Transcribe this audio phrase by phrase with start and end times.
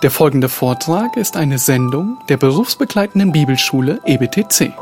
[0.00, 4.72] Der folgende Vortrag ist eine Sendung der berufsbegleitenden Bibelschule EBTC.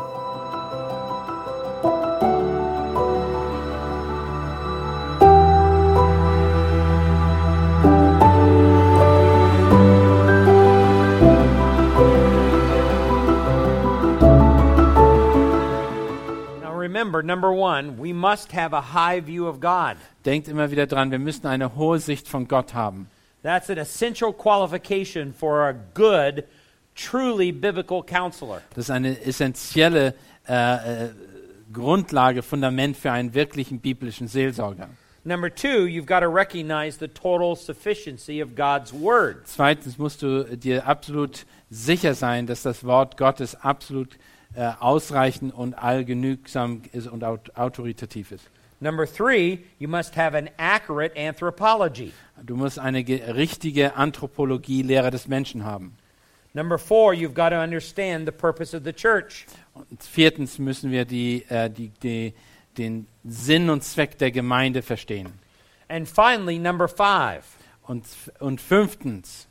[16.61, 19.97] Now remember, number one, we must have a high view of God.
[20.27, 23.09] Denkt immer wieder dran, wir müssen eine hohe Sicht von Gott haben.
[23.47, 26.49] That's an essential qualification for a good,
[26.97, 28.61] truly biblical counselor.
[28.75, 30.15] Das ist eine essentielle
[30.49, 31.09] äh, äh,
[31.73, 34.89] Grundlage, Fundament für einen wirklichen biblischen Seelsorger.
[35.23, 39.45] Number two, you've got to recognize the total sufficiency of God's word.
[39.45, 44.19] Zweitens musst du dir absolut sicher sein, dass das Wort Gottes absolut
[44.57, 48.51] äh, ausreichend und allgenügsam ist und aut autoritativ ist.
[48.81, 52.13] Number three, you must have an accurate anthropology.
[52.45, 55.97] Du musst eine ge- richtige Anthropologie, Lehre des Menschen haben.
[56.53, 59.47] Number four, you've got to understand the purpose of the church.
[59.75, 62.35] Und viertens müssen wir die, äh, die, die,
[62.77, 65.33] den Sinn und Zweck der Gemeinde verstehen.
[65.89, 67.45] And finally, number five,
[67.87, 68.05] Und,
[68.41, 69.47] und fünftens,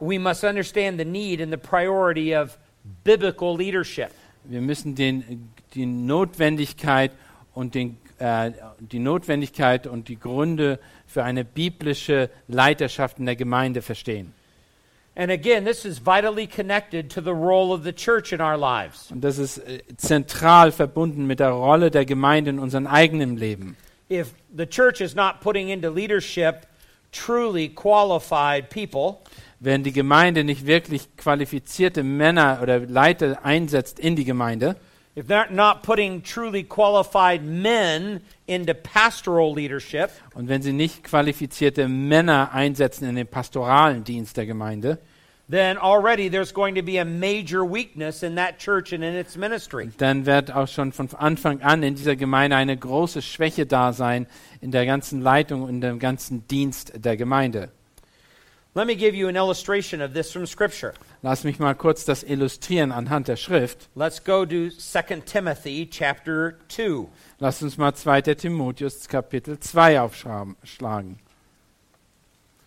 [0.00, 2.56] we must understand the need and the priority of
[3.04, 4.10] biblical leadership.
[4.44, 7.10] wir müssen den, die Notwendigkeit
[7.54, 13.82] und den, äh, die Notwendigkeit und die Gründe für eine biblische Leiterschaft in der Gemeinde
[13.82, 14.32] verstehen.
[15.16, 19.12] And again, this is vitally connected to the role of the church in our lives.
[19.12, 23.76] Und das ist äh, zentral verbunden mit der Rolle der Gemeinde in unserem eigenen Leben.
[24.10, 26.66] If the church is not putting into leadership
[27.12, 29.18] truly qualified people,
[29.64, 34.76] Wenn die Gemeinde nicht wirklich qualifizierte Männer oder Leiter einsetzt in die Gemeinde,
[35.16, 41.88] if they're not putting truly qualified men into pastoral leadership, und wenn sie nicht qualifizierte
[41.88, 44.98] Männer einsetzen in den pastoralen Dienst der Gemeinde,
[45.48, 49.36] then already there's going to be a major weakness in that church and in its
[49.36, 49.90] ministry.
[49.98, 54.26] dann wird auch schon von Anfang an in dieser Gemeinde eine große Schwäche da sein
[54.60, 57.70] in der ganzen Leitung und dem ganzen Dienst der Gemeinde.
[58.76, 60.94] Let me give you an illustration of this from Scripture.
[61.22, 63.88] Lass mich mal kurz das illustrieren anhand der Schrift.
[63.94, 67.08] Let's go to 2 Timothy chapter 2.
[67.38, 68.34] Lass uns mal 2.
[68.34, 71.20] Timotheus Kapitel 2 aufschlagen.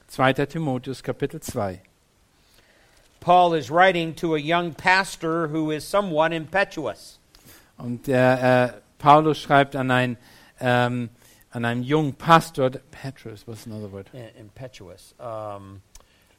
[0.08, 0.46] 2.
[0.46, 1.82] Timotheus Kapitel 2.
[3.20, 7.20] Paul is writing to a young pastor who is somewhat impetuous.
[7.78, 10.18] Und der, äh, Paulus schreibt an, ein,
[10.62, 11.10] ähm,
[11.52, 14.10] an einen jungen Pastor, Petrus, what's another word?
[14.40, 15.14] Impetuous.
[15.20, 15.82] Um,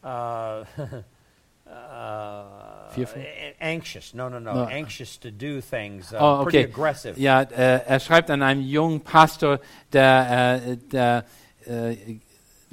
[0.03, 0.65] uh,
[1.69, 2.45] uh,
[2.91, 3.23] Fearful?
[3.61, 4.15] anxious.
[4.15, 4.55] No, no, no.
[4.55, 4.65] No.
[4.67, 6.13] Anxious to do things.
[6.13, 6.71] Uh, Oh, Pretty okay.
[6.73, 7.19] aggressive.
[7.19, 9.61] Ja, äh, er schreibt an einen jungen Pastor,
[9.93, 11.25] der, äh, der
[11.67, 11.97] äh,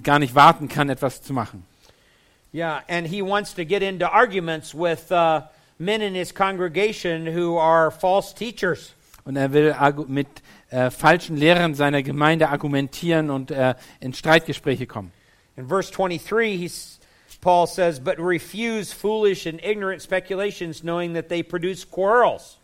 [0.02, 1.66] gar nicht warten kann, etwas zu machen.
[2.54, 5.42] Yeah, and he wants to get into arguments with uh,
[5.78, 8.94] men in his congregation who are false teachers.
[9.26, 9.76] Und er will
[10.08, 10.28] mit
[10.70, 15.12] äh, falschen Lehrern seiner Gemeinde argumentieren und äh, in Streitgespräche kommen.
[15.58, 17.00] In verse 23, he's,
[17.46, 22.58] Paul says, But refuse foolish and ignorant speculations, knowing that they produce quarrels.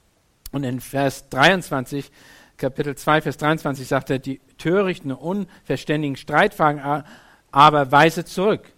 [0.51, 2.09] Und in Vers 23,
[2.57, 7.03] Kapitel 2, Vers 23 sagt er, die törichten, unverständigen Streitfragen
[7.51, 8.71] aber weise zurück.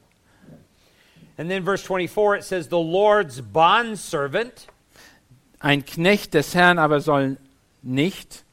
[1.37, 4.67] And then verse 24, it says, The Lord's bondservant.
[5.61, 7.37] Ein Knecht des Herrn aber soll
[7.81, 8.43] nicht,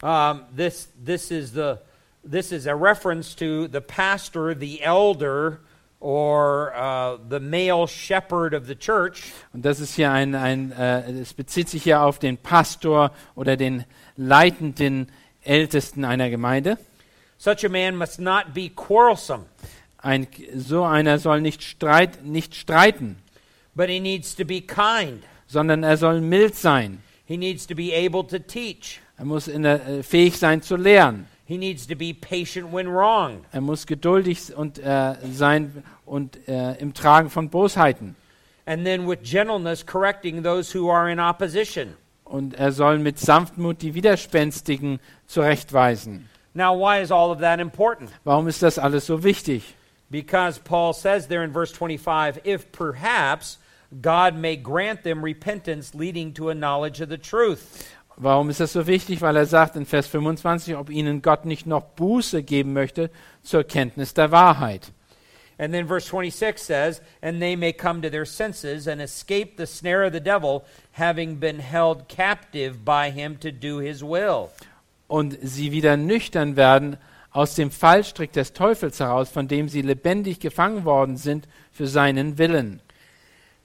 [0.00, 1.80] Um, this, this, is the,
[2.22, 5.58] this is a reference to the pastor, the elder,
[6.00, 9.32] or uh, the male shepherd of the church.
[9.52, 13.56] und das ist hier ein, ein äh, es bezieht sich hier auf den Pastor oder
[13.56, 13.84] den
[14.16, 15.10] leitenden
[15.42, 16.78] Ältesten einer Gemeinde.
[17.38, 19.46] Such a man must not be quarrelsome,
[19.98, 23.16] Ein, so einer soll nicht, streit, nicht streiten,
[23.74, 25.22] but he needs to be kind.
[25.46, 27.02] sondern er soll mild sein.
[27.24, 29.00] He needs to be able to teach.
[29.16, 31.26] Er muss in der, äh, fähig sein zu lehren.
[31.48, 33.46] He needs to be patient when wrong.
[33.52, 38.16] Er muss geduldig und, äh, sein und äh, im Tragen von Bosheiten.
[38.66, 41.96] And then with gentleness correcting those who are in opposition.
[42.24, 46.28] Und er soll mit Sanftmut die Widerspenstigen zurechtweisen.
[46.52, 48.10] Now, why is all of that important?
[48.24, 49.74] Warum ist das alles so wichtig?
[50.10, 53.58] Because Paul says there in verse 25, if perhaps
[54.02, 57.90] God may grant them repentance leading to a knowledge of the truth.
[58.20, 59.20] Warum ist das so wichtig?
[59.20, 63.10] Weil er sagt in Vers 25, ob ihnen Gott nicht noch Buße geben möchte
[63.44, 64.90] zur Kenntnis der Wahrheit.
[65.60, 69.66] And then verse 26 says, And they may come to their senses and escape the
[69.66, 74.50] snare of the devil, having been held captive by him to do his will.
[75.06, 76.96] Und sie wieder nüchtern werden,
[77.30, 82.38] aus dem Fallstrick des Teufels heraus, von dem sie lebendig gefangen worden sind für seinen
[82.38, 82.80] Willen.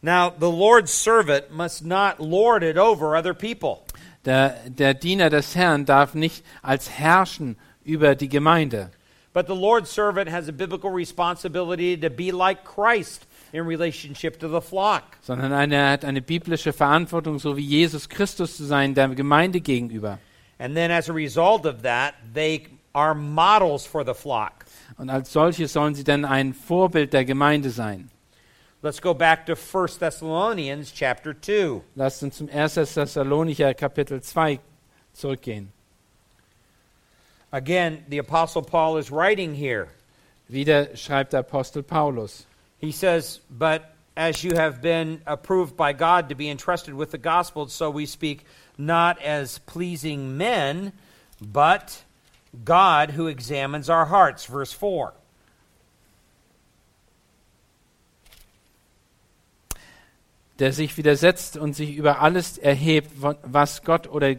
[0.02, 3.84] Now, the Lord's servant must not lord it over other people.
[4.26, 8.92] Der, der Diener des Herrn darf nicht als herrschen über die Gemeinde.
[9.34, 14.48] But the Lord's servant has a biblical responsibility to be like Christ in relationship to
[14.48, 15.04] the flock.
[15.22, 19.60] sondern eine, er hat eine biblische Verantwortung, so wie Jesus Christus zu sein, der Gemeinde
[19.60, 20.20] gegenüber.
[20.60, 24.66] And then as a result of that, they are models for the flock.
[24.98, 28.12] Und als solche sollen sie dann ein Vorbild der Gemeinde sein.
[28.84, 31.82] Let's go back to 1 Thessalonians chapter 2.
[31.96, 32.86] Lasst uns zum 1.
[32.86, 34.60] Thessalonicher Kapitel 2
[35.16, 35.68] zurückgehen.
[37.54, 39.88] Again, the apostle Paul is writing here.
[40.50, 42.46] Wieder schreibt der Apostel Paulus.
[42.78, 43.84] He says, "But
[44.18, 48.06] as you have been approved by God to be entrusted with the gospel, so we
[48.06, 48.44] speak
[48.78, 50.92] not as pleasing men,
[51.40, 52.04] but
[52.66, 55.14] God who examines our hearts." Verse 4.
[60.60, 64.36] Der sich widersetzt und sich über alles erhebt, wa- was Gott oder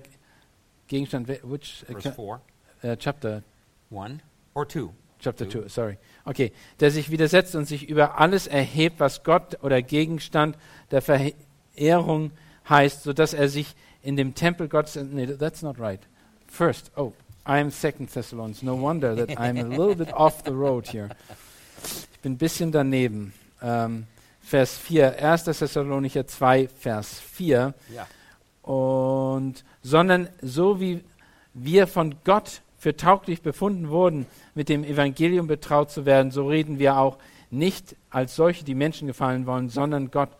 [0.86, 2.40] Gegenstand, which, Verse 4.
[2.82, 3.42] äh, chapter
[3.90, 4.20] 1
[4.54, 4.90] or 2.
[5.20, 5.98] Chapter 2, sorry.
[6.24, 10.56] Okay, der sich widersetzt und sich über alles erhebt, was Gott oder Gegenstand
[10.90, 12.30] der Verehrung
[12.68, 14.96] heißt, sodass er sich in dem Tempel Gottes.
[14.96, 16.00] Nee, that's not right.
[16.46, 17.12] First, oh,
[17.46, 18.62] I'm Second Thessalonians.
[18.62, 21.08] No wonder that I'm a little bit off the road here.
[22.12, 23.32] Ich bin ein bisschen daneben.
[23.62, 24.06] Ähm,
[24.44, 25.44] Vers 4, 1.
[25.44, 28.06] Thessalonicher 2, Vers 4 Yeah.
[28.62, 31.02] und sondern so wie
[31.54, 36.78] wir von Gott für tauglich befunden wurden, mit dem Evangelium betraut zu werden, so reden
[36.78, 37.16] wir auch
[37.50, 40.30] nicht als solche, die Menschen gefallen wollen, sondern Gott,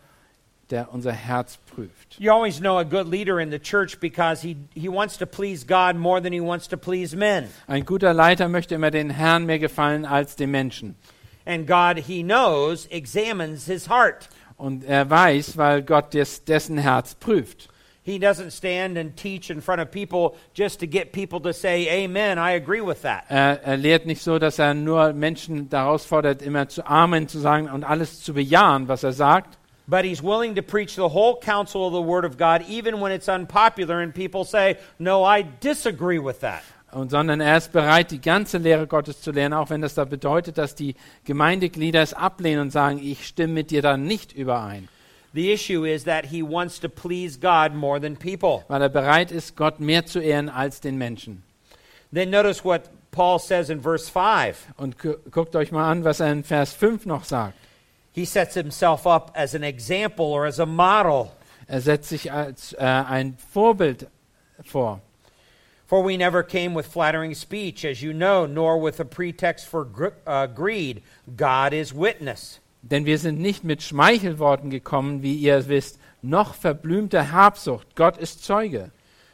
[0.69, 2.19] der unser Herz prüft.
[2.19, 5.65] You always know a good leader in the church because he, he wants to please
[5.65, 7.47] God more than he wants to please men.
[7.67, 10.95] Ein guter Leiter möchte immer den Herrn mehr gefallen als dem Menschen.
[11.45, 14.27] And God, he knows, examines his heart.
[14.57, 17.69] Und er weiß, weil Gott des, dessen Herz prüft.
[18.05, 22.03] He doesn't stand and teach in front of people just to get people to say,
[22.03, 23.25] Amen, I agree with that.
[23.29, 27.39] Er, er lehrt nicht so, dass er nur Menschen daraus fordert, immer zu Amen zu
[27.39, 29.57] sagen und alles zu bejahen, was er sagt,
[29.87, 33.11] But he's willing to preach the whole counsel of the Word of God, even when
[33.11, 36.63] it's unpopular and people say, No, I disagree with that.
[36.95, 40.05] Und, sondern er ist bereit, die ganze Lehre Gottes zu lernen, auch wenn das da
[40.05, 40.95] bedeutet, dass die
[41.25, 44.87] Gemeindeglieder es ablehnen und sagen, ich stimme mit dir da nicht überein,
[45.33, 48.63] The issue is that he wants to please God more than people.
[48.69, 51.43] weil er bereit ist, Gott mehr zu ehren als den Menschen.
[52.13, 54.55] Then notice what Paul says in verse 5.
[54.77, 57.57] Und gu guckt euch mal an, was er in Vers 5 noch sagt.
[58.13, 61.31] He sets himself up as an example or as a model.
[61.67, 64.07] Er setzt sich als äh, ein Vorbild
[64.63, 65.01] vor.
[65.95, 69.85] For we never came with flattering speech, as you know, nor with a pretext for
[69.85, 71.01] gr- uh, greed.
[71.37, 72.59] God is witness.
[72.83, 77.95] Denn wir sind nicht mit Schmeichelworten gekommen, wie ihr wisst, noch verblümter Habsucht.
[77.95, 78.91] Gott ist Zeuge.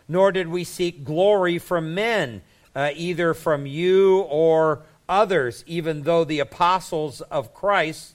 [0.08, 2.44] Nor did we seek glory from men,
[2.76, 8.14] uh, either from you or others, even though the apostles of Christ,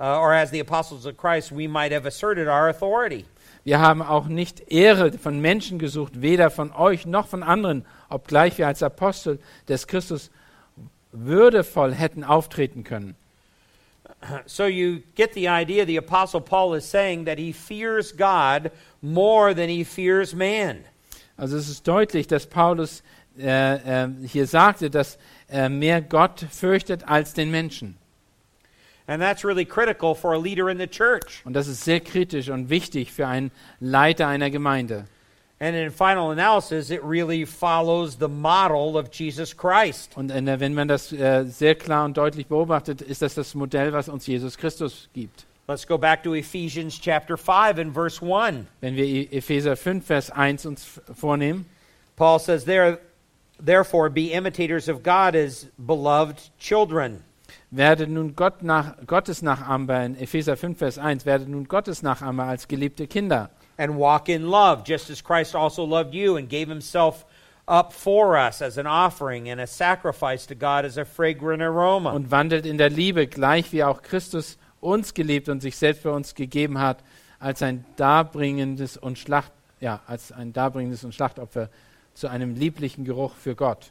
[0.00, 3.26] uh, or as the apostles of Christ, we might have asserted our authority.
[3.64, 8.58] Wir haben auch nicht Ehre von Menschen gesucht, weder von euch noch von anderen, obgleich
[8.58, 9.38] wir als Apostel
[9.68, 10.30] des Christus
[11.12, 13.16] würdevoll hätten auftreten können.
[14.46, 19.54] So you get the idea the Apostle Paul is saying that he fears God more
[19.54, 20.84] than he fears man.
[21.36, 23.02] Also es ist deutlich, dass Paulus
[23.38, 27.96] äh, äh, hier sagte, dass er mehr Gott fürchtet als den Menschen.
[29.06, 31.42] And that's really critical for a leader in the church.
[31.44, 35.04] Und das ist sehr kritisch und wichtig für einen Leiter einer Gemeinde.
[35.60, 40.16] And in final analysis, it really follows the model of Jesus Christ.
[40.16, 43.92] Und der, wenn man das äh, sehr klar und deutlich beobachtet, ist das das Modell,
[43.92, 45.46] was uns Jesus Christus gibt.
[45.66, 48.66] Let's go back to Ephesians chapter 5 and verse 1.
[48.80, 51.64] Wenn wir Epheser 5, Vers 1 uns vornehmen,
[52.16, 52.98] Paul says, there,
[53.58, 57.22] Therefore, be imitators of God as beloved children.
[57.76, 62.44] Werdet nun Gott nach, Gottes Nachahmer, in Epheser 5, Vers 1, werdet nun Gottes Nachahmer
[62.44, 66.68] als geliebte Kinder and walk in love, just as Christ also loved you and gave
[66.68, 67.24] himself
[67.66, 72.12] up for us as an offering and a sacrifice to God as a fragrant aroma.
[72.12, 76.12] und wandelt in der Liebe, gleich wie auch Christus uns geliebt und sich selbst für
[76.12, 76.98] uns gegeben hat,
[77.40, 79.50] als ein darbringendes und Schlacht,
[79.80, 81.70] ja, als ein darbringendes und Schlachtopfer
[82.12, 83.90] zu einem lieblichen Geruch für Gott.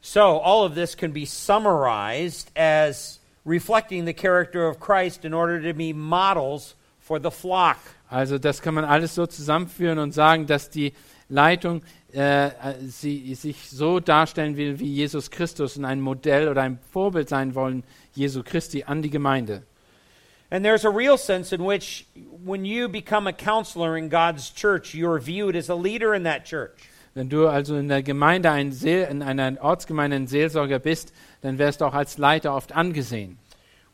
[0.00, 5.60] So, all of this can be summarized as reflecting the character of Christ in order
[5.62, 7.78] to be models for the flock.
[8.10, 10.92] Also das kann man alles so zusammenführen und sagen, dass die
[11.28, 12.50] Leitung äh,
[12.86, 17.54] sie sich so darstellen will wie Jesus Christus und ein Modell oder ein Vorbild sein
[17.54, 19.62] wollen, Jesu Christi an die Gemeinde.
[20.50, 22.06] And there's a real sense in which,
[22.42, 26.46] when you become a counselor in God's church, you're viewed as a leader in that
[26.46, 26.88] church.
[27.18, 31.58] Wenn du also in der Gemeinde, ein Seel, in einer Ortsgemeinde ein Seelsorger bist, dann
[31.58, 33.38] wirst du auch als Leiter oft angesehen.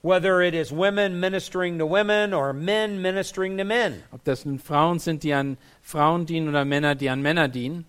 [0.02, 4.02] Whether it is women ministering to women or men ministering to men.
[4.12, 7.86] Ob das nun Frauen sind, die an Frauen dienen oder Männer, die an Männer dienen.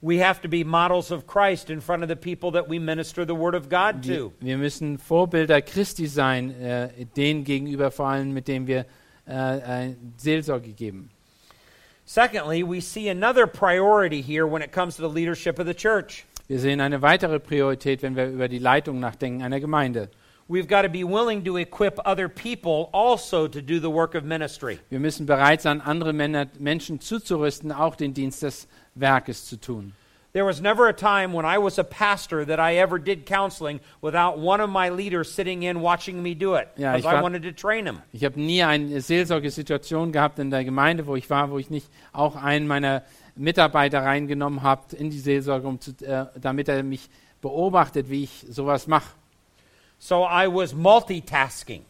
[0.00, 3.24] We have to be models of Christ in front of the people that we minister
[3.24, 4.32] the Word of God Wir, to.
[4.40, 8.84] wir müssen Vorbilder Christi sein, äh, denen gegenüber vor allem, mit denen wir
[9.28, 11.10] äh, äh, Seelsorge geben.
[12.14, 16.26] Secondly, we see another priority here when it comes to the leadership of the church.
[16.46, 20.10] Wir sehen eine weitere Priorität, wenn wir über die Leitung nachdenken einer Gemeinde.
[20.46, 24.24] We've got to be willing to equip other people also to do the work of
[24.24, 24.78] ministry.
[24.90, 29.94] Wir müssen bereit sein, andere Männer, Menschen zuzurüsten, auch den Dienst des Werkes zu tun.
[30.34, 33.80] There was never a time when I was a pastor that I ever did counseling
[34.00, 37.14] without one of my leaders sitting in watching me do it Ja, because ich I
[37.14, 38.00] war- wanted to train them.
[38.12, 41.86] Ich habe nie eine Seelsorgesituation gehabt in der Gemeinde, wo ich war, wo ich nicht
[42.14, 43.02] auch einen meiner
[43.36, 47.10] Mitarbeiter reingenommen habe in die Seelsorge, um zu, äh, damit er mich
[47.42, 49.10] beobachtet, wie ich sowas mache.
[49.98, 51.84] So I was multitasking.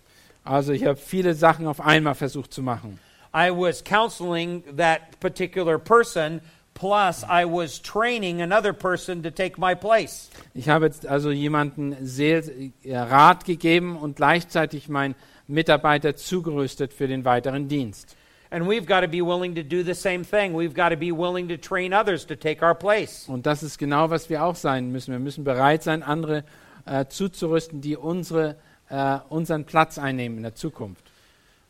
[0.45, 2.99] Also ich habe viele Sachen auf einmal versucht zu machen.
[3.33, 6.41] I was counseling that particular person,
[6.75, 10.31] plus I was training another person to take my place.
[10.55, 15.15] Ich habe jetzt also jemanden Seel Rat gegeben und gleichzeitig meinen
[15.47, 18.17] Mitarbeiter zugerüstet für den weiteren Dienst.
[18.51, 20.53] And we've got to be willing to do the same thing.
[20.53, 23.27] We've got to be willing to train others to take our place.
[23.27, 25.13] Und das ist genau, was wir auch sein müssen.
[25.13, 26.45] Wir müssen bereit sein, andere
[26.85, 28.57] äh, zuzurüsten, die unsere,
[28.91, 31.12] äh, unseren Platz einnehmen in der Zukunft.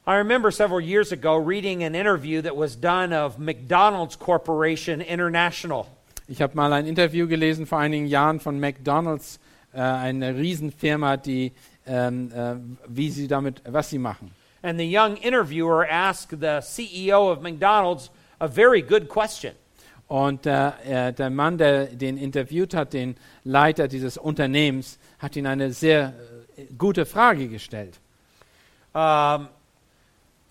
[0.04, 5.86] I remember several years ago reading an interview that was done of McDonald's Corporation International.
[6.26, 9.38] Ich habe mal ein Interview gelesen vor einigen Jahren von McDonald's,
[9.72, 11.52] äh, eine Riesenfirma, die,
[11.86, 12.56] ähm, äh,
[12.88, 14.32] wie sie damit, was sie machen.
[14.62, 19.52] And the young interviewer asked the CEO of McDonald's a very good question.
[20.08, 25.46] Und äh, äh, der Mann, der den interviewt hat, den Leiter dieses Unternehmens, hat ihn
[25.46, 26.12] eine sehr
[26.56, 28.00] äh, gute Frage gestellt.
[28.94, 29.48] Um,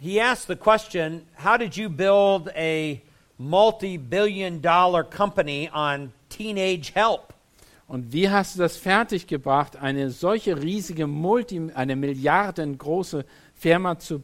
[0.01, 3.01] he asked the question How did you build a
[3.37, 7.33] multi billion dollar company on teenage help?
[7.87, 14.23] Und wie hast du das fertiggebracht, eine solche riesige, Multi, eine milliardengroße Firma zu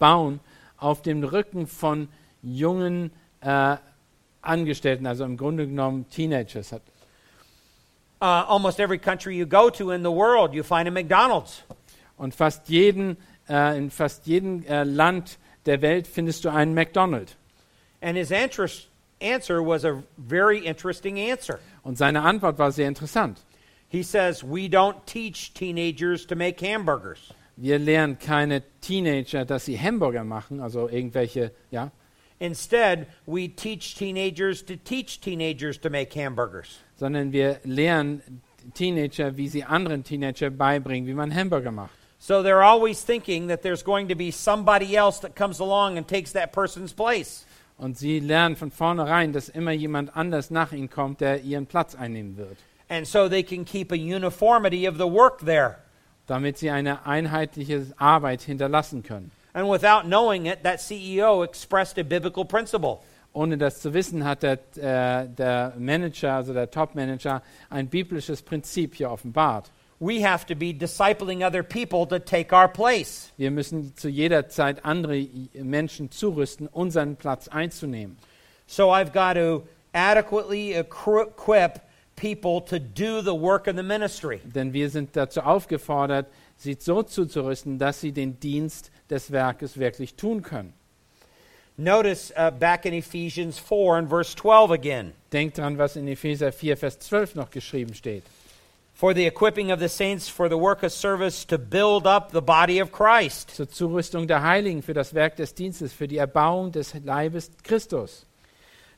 [0.00, 0.40] bauen
[0.78, 2.08] auf dem Rücken von
[2.42, 3.76] jungen äh,
[4.42, 6.72] Angestellten, also im Grunde genommen Teenagers?
[6.72, 6.82] Hat.
[8.20, 11.62] Uh, almost every country you go to in the world, you find a McDonald's.
[12.16, 13.16] Und fast jeden,
[13.48, 17.36] äh, in fast jedem äh, Land der Welt findest du einen McDonald's.
[18.00, 18.68] And his answer,
[19.20, 21.58] answer was a very interesting answer.
[21.82, 23.40] Und seine Antwort war sehr interessant.
[23.88, 27.32] He says, We don't teach teenagers to make hamburgers.
[27.56, 31.92] Wir lernen keine Teenager, dass sie Hamburger machen, also irgendwelche, ja,
[32.40, 36.80] Instead, we teach teenagers to teach teenagers to make hamburgers.
[36.96, 38.42] sondern wir lernen
[38.74, 41.94] Teenager, wie sie anderen Teenager beibringen, wie man Hamburger macht.
[42.26, 46.08] So they're always thinking that there's going to be somebody else that comes along and
[46.08, 47.44] takes that person's place.
[47.76, 51.94] Und sie lernen von vornherein, dass immer jemand anders nach ihnen kommt, der ihren Platz
[51.94, 52.56] einnehmen wird,
[52.88, 55.80] And so they can keep a uniformity of the work there.
[56.26, 59.30] damit sie eine einheitliche Arbeit hinterlassen können.
[59.52, 63.00] And without knowing it, that CEO expressed a biblical principle.
[63.34, 68.94] Ohne das zu wissen, hat der, äh, der Manager, also der Top-Manager, ein biblisches Prinzip
[68.94, 69.70] hier offenbart.
[70.00, 73.32] We have to be discipling other people to take our place.
[73.36, 78.16] Wir müssen zu jeder Zeit andere Menschen zurüsten, unseren Platz einzunehmen.
[78.66, 81.80] So I've got to adequately equi- equip
[82.16, 84.40] people to do the work of the ministry.
[84.44, 90.14] Denn wir sind dazu aufgefordert, sie so zuzurüsten, dass sie den Dienst des Werkes wirklich
[90.14, 90.72] tun können.
[91.76, 95.12] Notice uh, back in Ephesians 4 and verse 12 again.
[95.32, 98.22] Denkt dran, was in Epheser 4, Vers 12 noch geschrieben steht.
[98.94, 102.40] For the equipping of the saints for the work of service to build up the
[102.40, 103.50] body of Christ.
[103.50, 108.24] Zur Zurüstung der Heiligen für das Werk des Dienstes, für die Erbauung des Leibes Christus.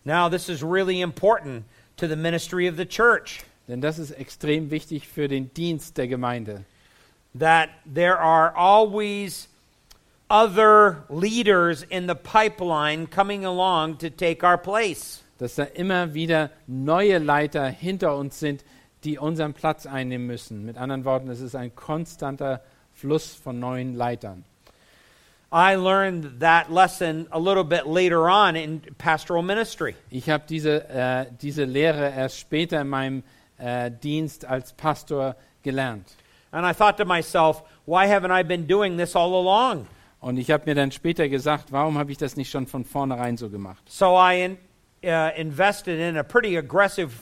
[0.05, 1.65] Now, this is really important
[1.97, 6.07] to the ministry of the church Denn das ist extrem wichtig für den Dienst der
[6.09, 6.65] Gemeinde.
[7.35, 9.49] that there are always
[10.31, 15.23] other leaders in the pipeline coming along to take our place.
[15.39, 18.65] Dass da immer wieder neue Leiter hinter uns sind,
[19.07, 20.65] die unseren Platz einnehmen müssen.
[20.67, 22.61] Mit anderen Worten, es ist ein konstanter
[22.93, 24.45] Fluss von neuen Leitern.
[25.53, 29.95] I learned that lesson a little bit later on in pastoral ministry.
[30.11, 33.23] Ich habe diese, äh, diese Lehre erst später in meinem
[33.59, 36.17] äh, Dienst als Pastor gelernt.
[36.51, 39.87] And I thought to myself, why haven't I been doing this all along?
[40.21, 43.37] Und ich habe mir dann später gesagt, warum habe ich das nicht schon von vornherein
[43.37, 43.83] so gemacht?
[43.87, 44.59] So I in,
[45.05, 47.13] uh, invested in a pretty aggressive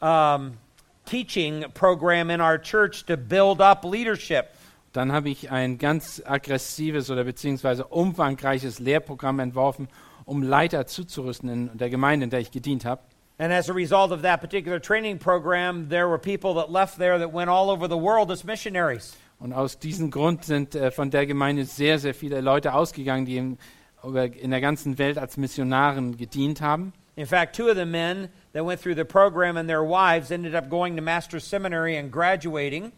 [0.00, 0.58] um,
[1.04, 4.50] teaching program in our church to build up leadership.
[4.92, 9.88] Dann habe ich ein ganz aggressives oder beziehungsweise umfangreiches Lehrprogramm entworfen,
[10.24, 13.02] um Leiter zuzurüsten in der Gemeinde, in der ich gedient habe.
[13.36, 17.18] And as a result of that particular training program, there were people that left there
[17.18, 19.16] that went all over the world as missionaries.
[19.40, 23.56] Und aus diesem Grund sind äh, von der Gemeinde sehr, sehr viele Leute ausgegangen, die
[24.04, 26.92] über, in der ganzen Welt als Missionaren gedient haben.
[27.16, 30.54] In fact, two of the men that went through the program and their wives ended
[30.54, 32.92] up going to Master's Seminary and graduating.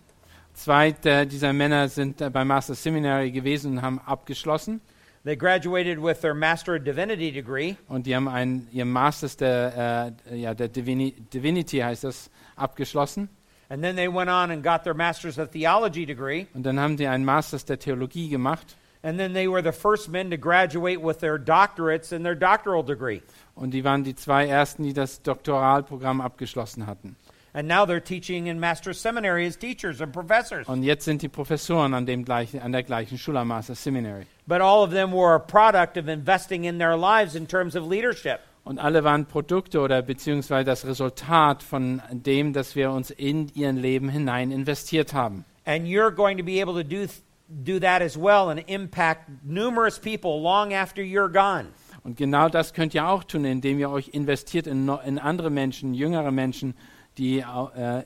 [0.55, 4.81] Zwei dieser Männer sind äh, beim Master Seminary gewesen und haben abgeschlossen.
[5.25, 7.77] They graduated with their Master of Divinity degree.
[7.89, 13.29] Und die haben ein, ihr Masters der, äh, ja, der Divini Divinity, heißt das, abgeschlossen.
[13.69, 16.47] And then they went on and got their Master's of Theology degree.
[16.55, 18.77] Und dann haben die ein Masters der Theologie gemacht.
[19.07, 22.83] And then they were the first men to graduate with their doctorates and their doctoral
[22.83, 23.23] degree.
[23.55, 27.15] Und die waren die zwei ersten, die das Doktoralprogramm abgeschlossen hatten.
[27.55, 30.67] And now they're teaching in Master's Seminary as teachers and professors.
[30.67, 34.27] Und jetzt sind die Professoren an, dem gleichen, an der gleichen Schule am Master Seminary.
[34.49, 37.89] But all of them were a product of investing in their lives in terms of
[37.89, 38.41] leadership.
[38.65, 43.77] Und alle waren Produkte oder beziehungsweise das Resultat von dem, dass wir uns in ihren
[43.77, 45.45] Leben hinein investiert haben.
[45.65, 47.07] And you're going to be able to do,
[47.49, 51.67] do that as well and impact numerous people long after you're gone.
[52.03, 55.93] Und genau das könnt ihr auch tun, indem ihr euch investiert in, in andere Menschen,
[55.93, 56.75] jüngere Menschen,
[57.19, 58.05] die äh,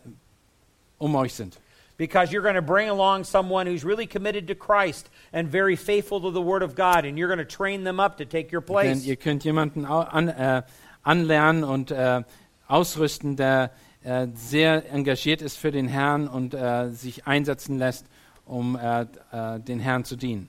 [0.99, 1.59] um euch sind.
[1.99, 6.18] Because you're going to bring along someone who's really committed to Christ and very faithful
[6.23, 8.62] to the Word of God, and you're going to train them up to take your
[8.62, 9.04] Denn place.
[9.04, 10.62] ihr könnt jemanden an, äh,
[11.02, 12.23] anlernen und äh,
[12.68, 13.70] ausrüsten, der
[14.02, 18.06] äh, sehr engagiert ist für den Herrn und äh, sich einsetzen lässt,
[18.50, 19.02] um äh,
[19.33, 20.49] äh, den Herrn zu dienen.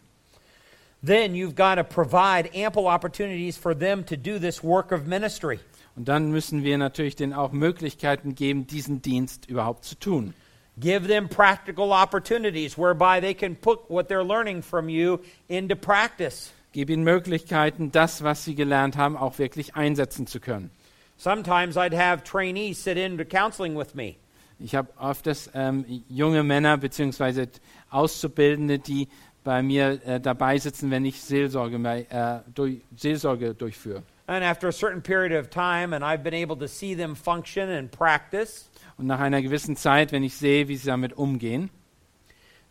[1.04, 5.60] Then you've got to provide ample opportunities for them to do this work of ministry.
[5.96, 10.34] Und dann müssen wir natürlich denen auch Möglichkeiten geben, diesen Dienst überhaupt zu tun.
[10.80, 16.52] Give them practical opportunities whereby they can put what they're learning from you into practice.
[16.72, 20.72] Gib ihnen Möglichkeiten, das, was sie gelernt haben, auch wirklich einsetzen zu können.
[21.18, 24.16] Sometimes I'd have trainees sit into counseling with me.
[24.64, 27.48] Ich habe öfters ähm, junge Männer bzw.
[27.92, 29.08] Auszubildende, die
[29.44, 31.78] bei mir äh, dabei sitzen, wenn ich Seelsorge,
[32.10, 34.04] äh, durch, Seelsorge durchführe.
[34.28, 37.70] And after a certain period of time, and I've been able to see them function
[37.70, 41.70] and practice, Und nach einer gewissen Zeit, wenn ich sehe, wie sie damit umgehen,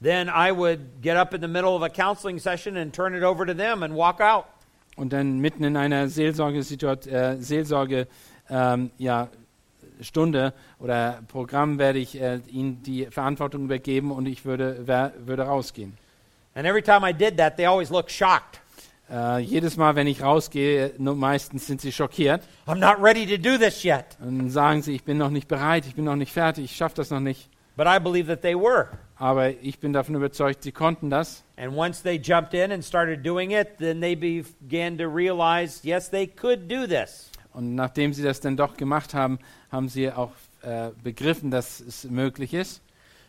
[0.00, 3.22] then I would get up in the middle of a counseling session and turn it
[3.22, 4.44] over to them and walk out.
[4.96, 8.06] und dann mitten in einer Seelsorgesituation, äh, Seelsorge,
[8.48, 9.28] ähm, ja,
[10.02, 15.42] Stunde oder Programm werde ich äh, ihnen die Verantwortung übergeben und ich würde, wer, würde
[15.42, 15.96] rausgehen.
[16.54, 18.60] And every time I did that, they always looked shocked.
[19.10, 23.58] Äh, jedes Mal, wenn ich rausgehe, meistens sind sie schockiert I'm not ready to do
[23.58, 24.04] this yet.
[24.20, 26.96] und sagen sie, ich bin noch nicht bereit, ich bin noch nicht fertig, ich schaffe
[26.96, 27.48] das noch nicht.
[27.76, 28.88] But I believe that they were.
[29.16, 31.42] Aber ich bin davon überzeugt, sie konnten das.
[31.56, 36.08] And once they jumped in and started doing it, then they began to realize, yes,
[36.08, 37.29] they could do this.
[37.52, 39.38] Und nachdem sie das dann doch gemacht haben,
[39.70, 40.32] haben sie auch
[40.62, 42.82] äh, begriffen, dass es möglich ist.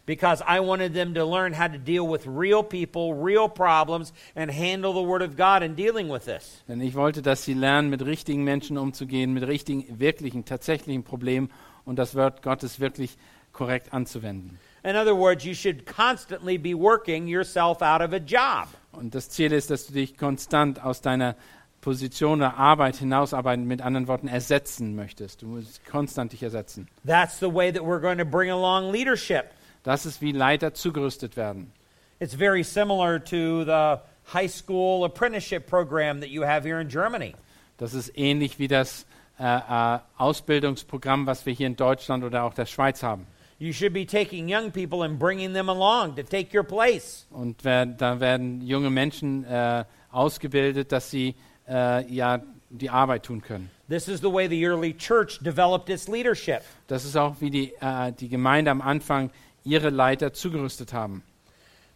[0.06, 4.52] Because I wanted them to learn how to deal with real people, real problems, and
[4.52, 6.64] handle the Word of God in dealing with this.
[6.68, 11.52] Denn ich wollte, dass sie lernen, mit richtigen Menschen umzugehen, mit richtigen, wirklichen, tatsächlichen Problemen
[11.86, 13.18] und das Wort Gottes wirklich
[13.54, 14.60] korrekt anzuwenden.
[14.84, 18.68] In other words, you should constantly be working yourself out of a job.
[18.92, 21.36] Und das Ziel ist, dass du dich konstant aus deiner
[21.82, 25.42] Position oder Arbeit hinausarbeiten, mit anderen Worten ersetzen möchtest.
[25.42, 26.88] Du musst konstant dich ersetzen.
[27.06, 29.46] That's the way that we're going to bring along leadership.
[29.84, 31.72] Das ist wie Leiter zugerüstet werden.
[32.20, 34.00] It's very similar to the
[34.32, 37.34] high school apprenticeship program that you have here in Germany.
[37.78, 39.08] Das ist ähnlich wie das
[39.40, 43.26] äh, äh, Ausbildungsprogramm, was wir hier in Deutschland oder auch der Schweiz haben.
[43.58, 47.26] You should be taking young people and bringing them along to take your place.
[47.32, 51.36] Und wer, da werden junge Menschen äh, ausgebildet, dass sie
[51.68, 53.70] äh, ja die Arbeit tun können.
[53.90, 56.62] This is the way the early church developed its leadership.
[56.88, 59.30] Das ist auch wie die, äh, die Gemeinde am Anfang
[59.64, 61.24] ihre Leiter zugerüstet haben.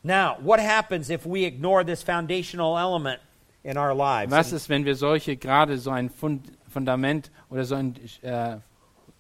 [0.04, 3.20] Now, what happens if we ignore this foundational element
[3.64, 4.32] in our lives?
[4.32, 8.58] Was ist, wenn wir solche, gerade so ein Fund, Fundament oder so ein äh,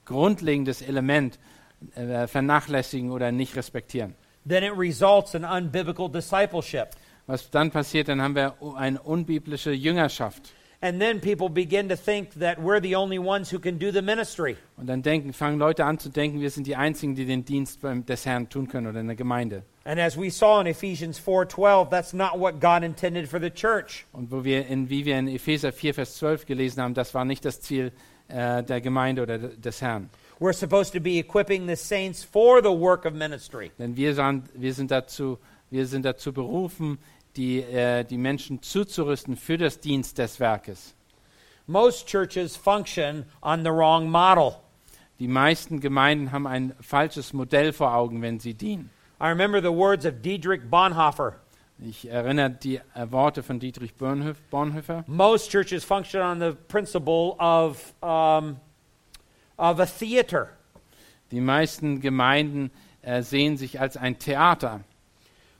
[0.03, 1.39] grundlegendes Element
[1.95, 4.15] äh, vernachlässigen oder nicht respektieren?
[4.45, 6.95] then it results in unbiblical discipleship.
[7.27, 10.53] Was dann passiert, dann haben wir eine unbiblische Jüngerschaft.
[10.81, 14.01] And then people begin to think that we're the only ones who can do the
[14.03, 14.55] ministry.
[14.77, 17.79] Und dann denken, fangen Leute an zu denken, wir sind die Einzigen, die den Dienst
[17.83, 19.63] des Herrn tun können oder in der Gemeinde.
[19.85, 24.05] And as we saw in Ephesians 4:12, that's not what God intended for the church.
[24.11, 27.25] Und wo wir in, wie wir in Epheser 4, Vers 12 gelesen haben, das war
[27.25, 27.91] nicht das Ziel
[28.27, 30.09] äh, der Gemeinde oder de- des Herrn.
[30.39, 33.71] We're supposed to be equipping the saints for the work of ministry.
[33.79, 35.39] Denn wir, sahen, wir, sind, dazu,
[35.71, 36.99] wir sind dazu berufen,
[37.37, 40.95] die, äh, die Menschen zuzurüsten für das Dienst des Werkes.
[41.67, 44.55] Most churches function on the wrong model.
[45.19, 48.89] Die meisten Gemeinden haben ein falsches Modell vor Augen, wenn sie dienen.
[49.19, 51.35] I remember the words of Dietrich Bonhoeffer.
[51.79, 55.03] Ich erinnere die äh, Worte von Dietrich Bonhoef- Bonhoeffer.
[55.07, 58.57] Most churches function on the principle of, um,
[59.57, 60.49] of a theater.
[61.31, 62.71] Die meisten Gemeinden
[63.01, 64.81] äh, sehen sich als ein Theater,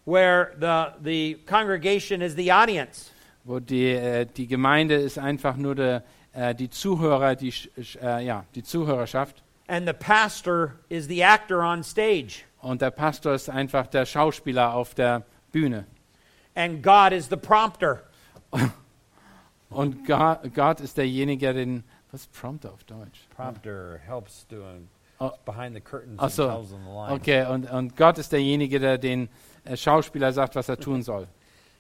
[0.06, 3.12] where the, the congregation is the audience.
[3.44, 7.54] wo die, äh, die Gemeinde ist einfach nur der, äh, die Zuhörer, die,
[8.02, 9.44] äh, ja, die Zuhörerschaft.
[9.68, 12.44] And the pastor is the actor on stage.
[12.62, 15.86] Und der Pastor ist einfach der Schauspieler auf der Bühne.
[16.56, 18.04] And God is the prompter.
[19.70, 21.84] Und Ga- Gott ist derjenige, der den.
[22.12, 23.28] Was ist Prompter auf Deutsch?
[23.36, 24.88] Prompter helps doing
[25.20, 25.32] Oh.
[25.46, 26.48] behind the curtains Ach so.
[26.48, 27.12] them the line.
[27.14, 29.30] Okay, und, und Gott ist derjenige, der den
[29.74, 31.28] Schauspieler sagt, was er tun soll.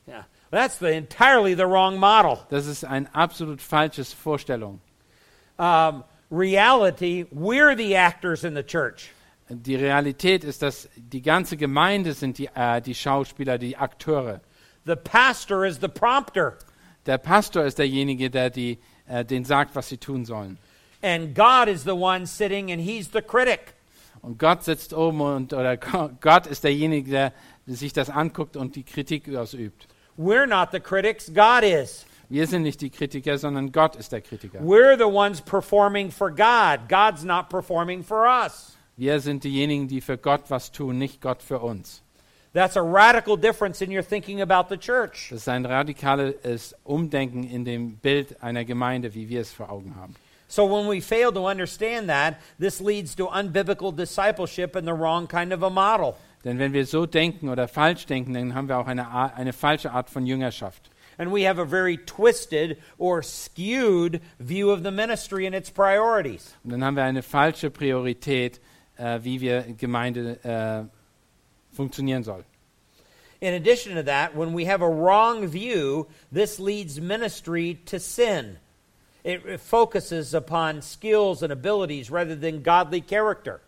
[0.07, 0.25] Yeah.
[0.51, 2.37] That's the, entirely the wrong model.
[2.49, 4.79] Das ist eine absolut falsche Vorstellung.
[5.57, 9.09] Um, reality, we're the actors in the church.
[9.49, 14.41] Die Realität ist, dass die ganze Gemeinde sind die, äh, die Schauspieler, die Akteure.
[14.85, 16.57] The pastor is the prompter.
[17.05, 20.57] Der Pastor ist derjenige, der die, äh, den sagt, was sie tun sollen.
[21.03, 23.74] And God is the one sitting and he's the critic.
[24.25, 27.33] Und Gott sitzt oben und oder Go- Gott ist derjenige, der
[27.67, 29.87] sich das anguckt und die Kritik ausübt.
[30.17, 32.07] We're not the critics, God is.
[32.27, 34.61] Wir sind nicht die Kritiker, sondern Gott ist der Kritiker.
[34.61, 36.89] We're the ones performing for God.
[36.89, 38.75] God's not performing for us.
[38.97, 42.01] Wir sind diejenigen, die für Gott was tun, nicht Gott für uns.
[42.53, 45.27] That's a radical difference in your thinking about the church.
[45.29, 49.95] Das ist ein radikales Umdenken in dem Bild einer Gemeinde, wie wir es vor Augen
[49.95, 50.15] haben.
[50.47, 55.27] So when we fail to understand that, this leads to unbiblical discipleship and the wrong
[55.27, 56.15] kind of a model.
[56.43, 59.51] Denn wenn wir so denken oder falsch denken, dann haben wir auch eine, Ar- eine
[59.53, 60.91] falsche Art von Jüngerschaft.
[61.17, 66.53] And we have a very twisted or skewed view of the ministry and its priorities.
[66.63, 68.59] Und dann haben wir eine falsche Priorität,
[68.97, 72.43] äh, wie wir Gemeinde äh, funktionieren soll.
[73.41, 78.57] In addition to that, when we have a wrong view, this leads ministry to sin.
[79.25, 83.59] It focuses upon skills and abilities rather than godly character.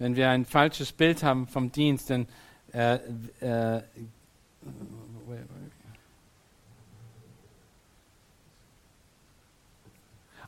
[0.00, 2.26] Wenn wir ein falsches Bild haben vom Dienst, dann
[2.72, 2.98] äh,
[3.40, 3.82] äh,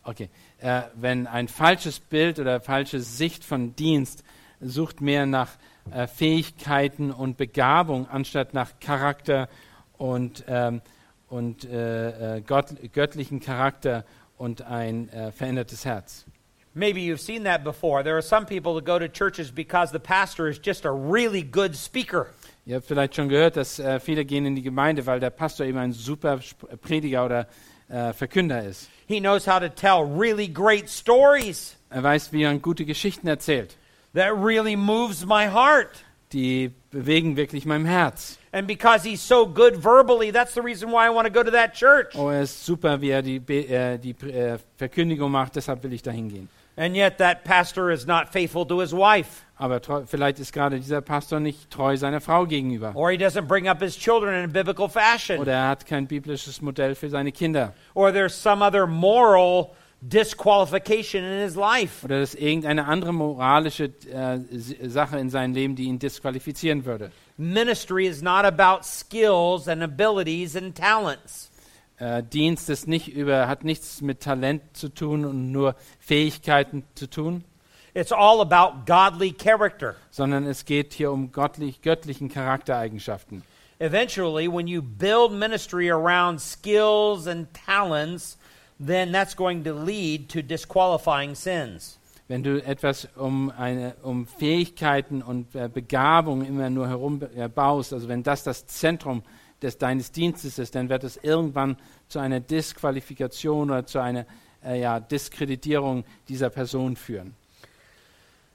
[0.05, 0.28] Okay,
[0.61, 4.24] äh, wenn ein falsches Bild oder falsche Sicht von Dienst
[4.61, 5.50] sucht mehr nach
[5.92, 9.48] äh, Fähigkeiten und Begabung anstatt nach Charakter
[9.98, 10.81] und, ähm,
[11.28, 14.05] und äh, äh, Gott, göttlichen Charakter
[14.42, 16.24] und ein äh, verändertes Herz.
[16.74, 18.02] Maybe you've seen that before.
[18.02, 21.42] There are some people that go to churches because the pastor is just a really
[21.42, 22.28] good speaker.
[22.66, 25.66] Ihr habt vielleicht schon gehört, dass äh, viele gehen in die Gemeinde, weil der Pastor
[25.66, 27.46] eben ein super Sp- Prediger oder
[27.88, 28.88] äh, Verkünder ist.
[29.07, 33.76] He knows how to tell really great stories Er weiß, wie er gute Geschichten erzählt.
[34.14, 36.02] that really moves my heart.
[36.33, 38.38] Die bewegen wirklich mein Herz.
[38.53, 41.51] And because he's so good verbally, that's the reason why I want to go to
[41.51, 42.14] that church.
[42.16, 46.03] Oh, er ist super, wie er die, äh, die äh, Verkündigung macht, deshalb will ich
[46.03, 46.49] da hingehen.
[46.75, 51.03] And yet that pastor is not faithful to his wife, Aber vielleicht ist gerade dieser
[51.03, 52.92] Pastor nicht treu seiner Frau gegenüber.
[52.95, 56.07] or he doesn't bring up his children in a biblical fashion, Oder er hat kein
[56.07, 57.75] biblisches Modell für seine Kinder.
[57.95, 62.05] or there's some other moral disqualification in his life.
[62.05, 64.38] Oder das ist irgendeine andere moralische äh,
[64.88, 67.12] Sache in seinem Leben, die ihn disqualifizieren würde.
[67.37, 71.51] Ministry is not about skills and abilities and talents.
[71.99, 77.09] Äh, Dienst ist nicht über, hat nichts mit Talent zu tun und nur Fähigkeiten zu
[77.09, 77.45] tun,
[77.95, 79.97] It's all about godly character.
[80.11, 83.43] sondern es geht hier um göttlich, göttlichen Charaktereigenschaften.
[83.79, 88.38] Eventually, when you build ministry around skills and talents,
[88.87, 91.99] then that's going to lead to disqualifying sins.
[92.29, 98.09] Wenn du etwas um, eine, um Fähigkeiten und äh, Begabung immer nur herum äh, also
[98.09, 99.23] wenn das das Zentrum
[99.61, 101.77] des, deines Dienstes ist, dann wird es irgendwann
[102.09, 104.27] zu einer Disqualifikation oder zu einer
[104.64, 107.35] äh, ja, Diskreditierung dieser Person führen.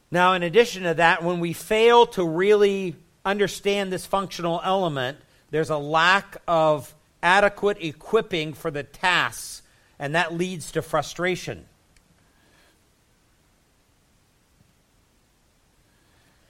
[0.10, 5.18] Now, in addition to that, when we fail to really understand this functional element,
[5.52, 9.64] there's a lack of adequate equipping for the tasks,
[10.00, 11.66] and that leads to frustration.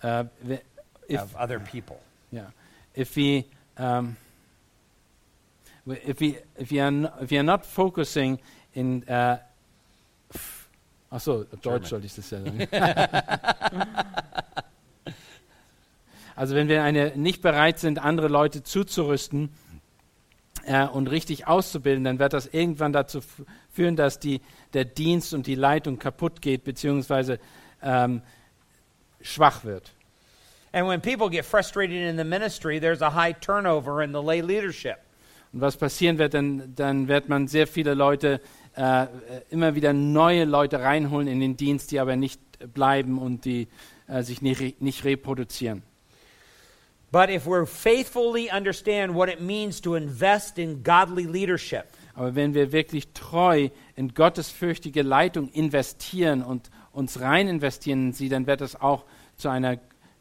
[0.04, 0.60] Uh, we-
[1.10, 2.00] if, of other people.
[2.32, 2.48] yeah,
[2.94, 3.46] if we
[3.78, 4.18] um,
[5.88, 8.40] if we if we are no, if we are not focusing
[8.74, 9.38] in uh,
[10.34, 10.68] f-
[11.12, 12.68] ach so, Deutsch sollte ich das ja sagen.
[16.36, 19.50] also wenn wir eine, nicht bereit sind, andere Leute zuzurüsten
[20.67, 23.21] äh, und richtig auszubilden, dann wird das irgendwann dazu
[23.71, 24.41] führen, dass die,
[24.73, 27.39] der Dienst und die Leitung kaputt geht, beziehungsweise
[27.82, 28.21] ähm,
[29.21, 29.93] schwach wird.
[30.73, 34.41] And when people get frustrated in the ministry, there's a high turnover in the lay
[34.41, 34.97] leadership.
[35.53, 38.41] Und was passieren wird, dann, dann wird man sehr viele Leute,
[38.75, 39.08] äh, äh,
[39.49, 42.41] immer wieder neue Leute reinholen in den Dienst, die aber nicht
[42.73, 43.69] bleiben und die
[44.08, 45.84] äh, sich nicht, nicht reproduzieren.
[47.12, 52.54] But if we're faithfully understand what it means to invest in godly leadership, Aber wenn
[52.54, 58.60] wir wirklich treu in gottesfürchtige Leitung investieren und uns rein investieren in sie, dann wird
[58.62, 59.06] das auch
[59.38, 59.74] zu einer,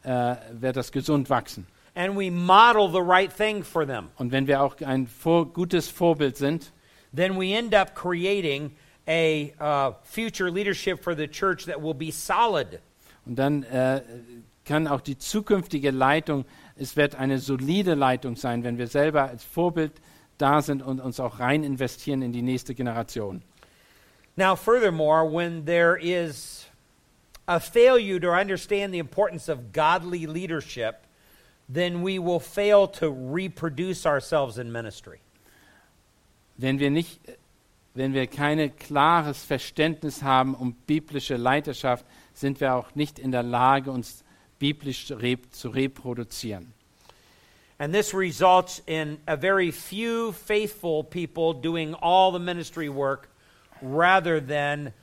[0.03, 1.66] äh, wird das gesund wachsen.
[1.94, 5.88] and we model the right thing for them, Und wenn wir auch ein vor, gutes
[5.88, 6.70] Vorbild sind,
[7.14, 8.70] then we end up creating
[9.09, 12.81] a uh, future leadership for the church that will be solid.
[13.25, 14.03] Und dann äh,
[14.66, 16.44] kann auch die zukünftige Leitung,
[16.77, 19.93] es wird eine solide Leitung sein, wenn wir selber als Vorbild
[20.39, 23.43] da sind und uns auch rein investieren in die nächste Generation.
[24.37, 26.67] Now, furthermore, when there is
[27.49, 31.07] a failure to understand the importance of godly leadership,
[31.69, 35.21] then we will fail to reproduce ourselves in ministry.
[36.59, 37.21] Wenn wir nicht,
[37.95, 43.43] wenn wir kein klares Verständnis haben um biblische Leiterschaft, sind wir auch nicht in der
[43.43, 44.23] Lage, uns
[44.59, 46.73] biblisch zu reproduzieren.
[47.79, 53.29] And this results in a very few faithful people doing all the ministry work
[53.83, 54.95] rather than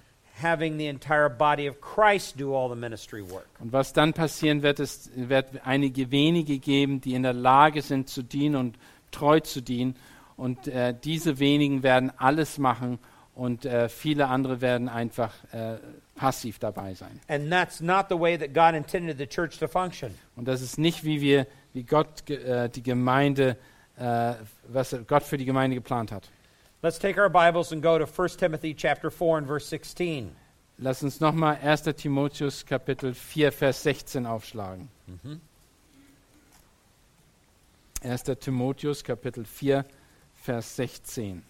[0.41, 3.47] having the entire body of Christ do all the ministry work.
[3.59, 8.09] Und was dann passieren wird, es wird einige wenige geben, die in der Lage sind
[8.09, 8.77] zu dienen und
[9.11, 9.95] treu zu dienen.
[10.35, 12.97] Und äh, diese wenigen werden alles machen
[13.35, 15.77] und äh, viele andere werden einfach äh,
[16.15, 17.19] passiv dabei sein.
[17.27, 20.13] And that's not the way that God intended the church to function.
[20.35, 23.57] Und das ist nicht, wie wir, wie Gott äh, die Gemeinde,
[23.97, 24.33] äh,
[24.67, 26.29] was Gott für die Gemeinde geplant hat.
[26.81, 30.35] Let's take our Bibles and go to 1 Timothy chapter 4 and verse 16.
[30.79, 31.83] Lass uns nochmal 1.
[31.95, 34.89] Timotheus Kapitel 4, Vers 16 aufschlagen.
[38.01, 38.23] 1.
[38.39, 39.85] Timotheus Kapitel 4,
[40.35, 41.43] Vers 16.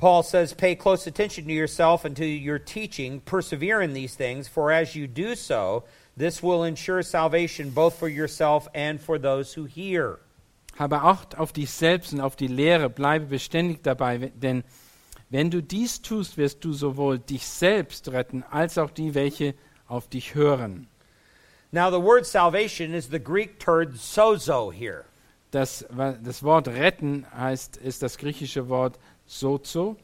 [0.00, 4.48] Paul says, Pay close attention to yourself and to your teaching, persevere in these things,
[4.48, 5.84] for as you do so,
[6.16, 10.18] this will ensure salvation both for yourself and for those who hear.
[10.78, 14.64] Habe Acht auf dich selbst und auf die Lehre, bleibe beständig dabei, denn
[15.28, 19.54] wenn du dies tust, wirst du sowohl dich selbst retten, als auch die, welche
[19.86, 20.88] auf dich hören.
[21.72, 25.04] Now, the word salvation is the Greek word sozo here.
[25.50, 25.84] Das,
[26.22, 28.98] das Wort retten heißt, ist das griechische Wort
[29.30, 29.96] sozo.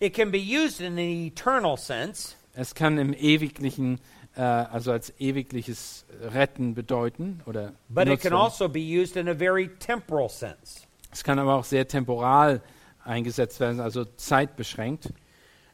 [0.00, 4.00] It can be used in an eternal sense, Es kann im ewiglichen,
[4.34, 9.34] äh, also als ewigliches Retten bedeuten oder but it can also be used in a
[9.34, 10.80] very temporal sense.
[11.12, 12.62] Es kann aber auch sehr temporal
[13.04, 15.12] eingesetzt werden, also zeitbeschränkt.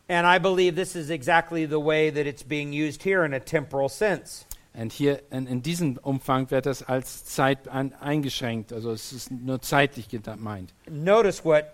[0.08, 3.40] And I believe this is exactly the way that it's being used here in a
[3.40, 4.44] temporal sense.
[4.74, 9.30] Und hier in, in diesem Umfang wird das als Zeit ein, eingeschränkt, also es ist
[9.30, 10.74] nur zeitlich gemeint.
[10.90, 11.66] Notice what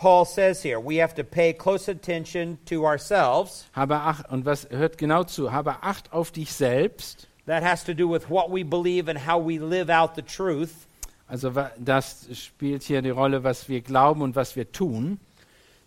[0.00, 0.80] Paul says here.
[0.80, 3.66] We have to pay close attention to ourselves.
[3.74, 7.28] Habe Acht, und was hört genau zu, habe Acht auf dich selbst.
[7.44, 10.86] That has to do with what we believe and how we live out the truth.
[11.28, 15.20] Also das spielt hier die Rolle, was wir glauben und was wir tun.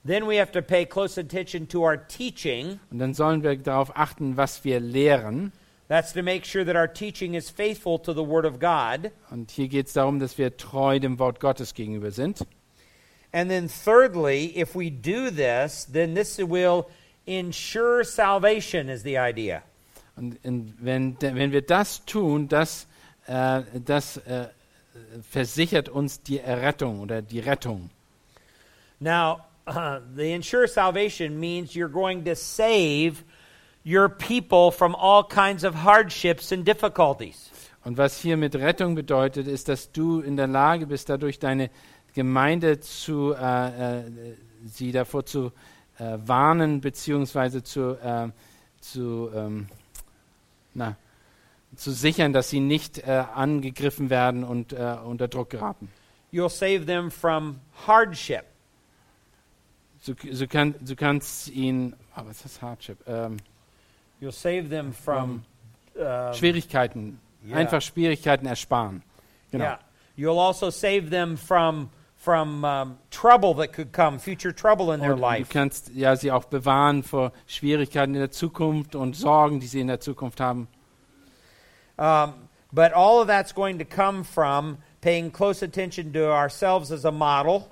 [0.06, 2.80] Then we have to pay close attention to our teaching.
[2.92, 5.54] Und dann sollen wir darauf achten, was wir lehren.
[5.88, 9.12] That's to make sure that our teaching is faithful to the Word of God.
[9.32, 12.46] Und hier geht es darum, dass wir treu dem Wort Gottes gegenüber sind.
[13.34, 16.88] And then, thirdly, if we do this, then this will
[17.26, 19.64] ensure salvation, is the idea.
[20.16, 22.86] Und wenn, wenn wir das tun, das,
[23.26, 24.50] äh, das äh,
[25.32, 27.90] versichert uns die Errettung oder die Rettung.
[29.00, 33.24] Now, uh, the ensure salvation means you're going to save
[33.84, 37.50] your people from all kinds of hardships and difficulties.
[37.86, 41.70] Und was hier mit Rettung bedeutet, ist, dass du in der Lage bist, dadurch deine
[42.14, 44.04] Gemeinde zu, äh, äh,
[44.66, 45.52] sie davor zu
[45.98, 48.30] äh, warnen, beziehungsweise zu, äh,
[48.82, 49.68] zu ähm,
[50.74, 50.96] na,
[51.76, 55.90] zu sichern, dass sie nicht angegriffen werden und unter Druck geraten.
[56.32, 58.44] You'll save them from hardship.
[60.06, 62.98] Du, du, kann, du kannst ihn, ah, was ist Hardship?
[63.08, 63.38] Ähm,
[64.22, 65.44] You'll save them from
[65.96, 67.58] um, Schwierigkeiten, ja.
[67.58, 69.02] einfach Schwierigkeiten ersparen.
[69.52, 69.66] Genau.
[69.66, 69.80] Yeah.
[70.16, 71.90] You'll also save them from
[72.24, 75.50] from um, trouble that could come, future trouble in their Und du life.
[75.52, 79.88] kannst ja sie auch bewahren vor Schwierigkeiten in der Zukunft und Sorgen, die sie in
[79.88, 80.68] der Zukunft haben.
[81.98, 82.34] Um,
[82.72, 87.12] but all of that's going to come from paying close attention to ourselves as a
[87.12, 87.68] model,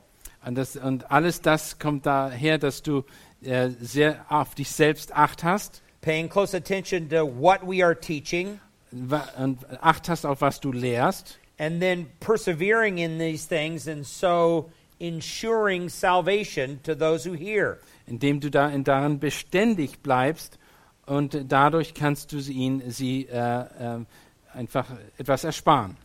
[0.46, 3.04] Und, das, und alles das kommt daher, dass du
[3.44, 8.60] äh, sehr auf dich selbst acht hast paying close attention to what we are teaching,
[8.92, 14.72] und acht hast auf was du lehrst and then persevering in these things, and so
[15.00, 17.78] ensuring salvation to those who hear.
[18.08, 20.58] indem du da in darin beständig bleibst
[21.06, 24.06] und dadurch kannst du ihnen sie äh, äh,
[24.54, 25.98] einfach etwas ersparen.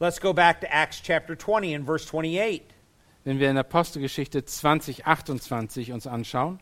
[0.00, 2.62] Let's go back to Acts chapter 20 and verse 28.
[3.22, 6.58] Wenn wir in Apostelgeschichte 20, 28 uns anschauen,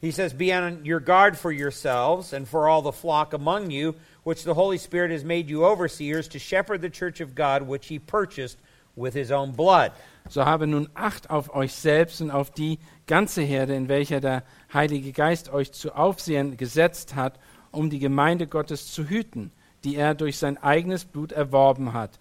[0.00, 3.94] He says, Be on your guard for yourselves and for all the flock among you,
[4.24, 7.86] which the Holy Spirit has made you overseers to shepherd the church of God, which
[7.86, 8.58] he purchased
[8.94, 9.92] with his own blood.
[10.28, 14.42] so habe nun Acht auf euch selbst und auf die ganze Herde, in welcher der
[14.72, 17.38] Heilige Geist euch zu Aufsehern gesetzt hat,
[17.70, 19.52] um die Gemeinde Gottes zu hüten,
[19.84, 22.18] die er durch sein eigenes Blut erworben hat.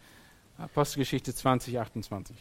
[0.57, 2.35] Apostelgeschichte 20, 28.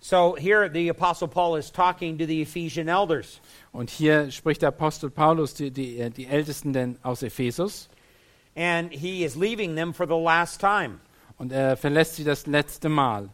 [0.00, 3.40] So here the Apostle Paul is talking to the Ephesian elders.
[3.72, 7.88] Und hier spricht der Apostel Paulus die, die, äh, die Ältesten aus Ephesus
[8.56, 11.00] And he is leaving them for the last time.
[11.38, 13.28] und er verlässt sie das letzte Mal.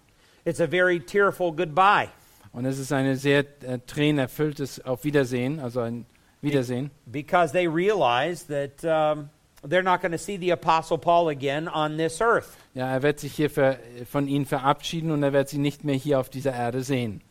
[0.44, 2.08] It's a very tearful goodbye
[2.52, 6.06] Und es ist ein sehr äh, tränenerfülltes Auf Wiedersehen, also ein
[6.40, 6.90] Wiedersehen.
[7.06, 9.28] because they realize that um,
[9.64, 12.56] they're not going to see the Apostle Paul again on this earth.
[12.74, 13.78] Ja, er wird sich hier ver,
[14.10, 17.22] von ihnen verabschieden und er wird sie nicht mehr hier auf dieser Erde sehen.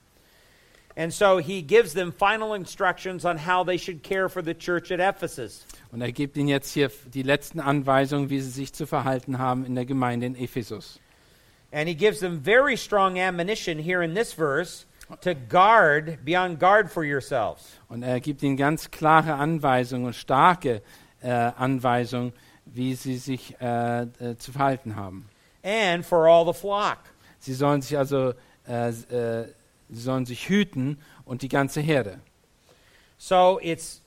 [0.96, 4.92] And so he gives them final instructions on how they should care for the church
[4.92, 5.66] at Ephesus.
[5.92, 9.66] Und er gibt ihnen jetzt hier die letzten Anweisungen, wie sie sich zu verhalten haben
[9.66, 11.00] in der Gemeinde in Ephesus.
[11.72, 14.86] And he gives them very strong admonition here in this verse
[15.22, 17.80] to guard, be on guard for yourselves.
[17.90, 20.84] Und er gibt ihnen ganz klare Anweisungen und starke
[21.24, 22.34] äh, Anweisungen,
[22.66, 25.30] wie sie sich äh, äh, zu verhalten haben.
[25.64, 27.00] and for all the flock.
[27.40, 28.34] Sie sollen sich also
[28.68, 29.48] äh, äh,
[29.90, 32.20] sie sollen sich hüten und die ganze Herde.
[33.18, 34.02] So it's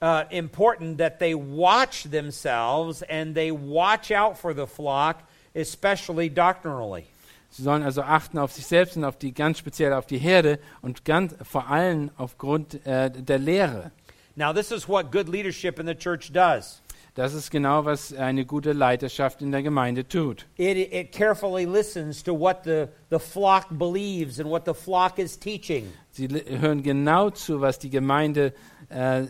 [0.00, 5.16] uh, important that they watch themselves and they watch out for the flock,
[5.54, 7.04] especially doctrinally.
[7.50, 10.58] Sie sollen also achten auf sich selbst und auf die ganz speziell auf die Herde
[10.82, 13.92] und ganz vor allem aufgrund äh, der Lehre.
[14.36, 16.80] Now, this is what good leadership in the church does.
[17.14, 20.46] Das ist genau, was eine gute Leiterschaft in der Gemeinde tut.
[20.56, 25.38] It, it carefully listens to what the, the flock believes and what the flock is
[25.38, 25.92] teaching.
[26.10, 28.52] Sie hören genau zu, was die Gemeinde
[28.88, 29.26] äh,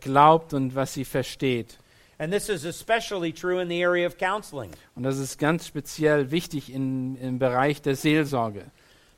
[0.00, 1.78] glaubt und was sie versteht.
[2.18, 6.32] And this is especially true in the area of counseling Und das ist ganz speziell
[6.32, 8.64] wichtig in, im Bereich der Seelsorge.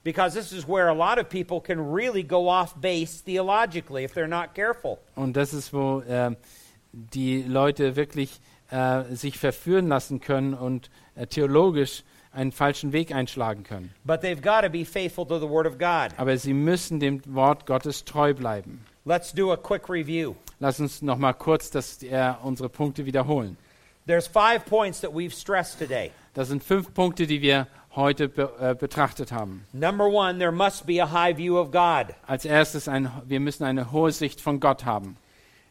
[0.04, 4.14] Because this is where a lot of people can really go off base theologically if
[4.14, 4.98] they're not careful.
[5.14, 6.34] Und das ist, wo äh,
[6.92, 13.64] die Leute wirklich äh, sich verführen lassen können und äh, theologisch einen falschen Weg einschlagen
[13.64, 13.90] können.
[14.04, 16.16] But they've got to be faithful to the Word of God.
[16.16, 18.84] Aber sie müssen dem Wort Gottes treu bleiben.
[19.04, 20.36] Let's do a quick review.
[20.60, 23.56] Lass uns noch mal kurz das, äh, unsere Punkte wiederholen.
[24.06, 26.10] There's five points that we've stressed today.
[26.34, 29.64] Das sind fünf Punkte, die wir heute be äh, betrachtet haben.
[29.72, 32.14] Number one, there must be a high view of God.
[32.26, 35.16] Als erstes, ein, wir müssen eine hohe Sicht von Gott haben.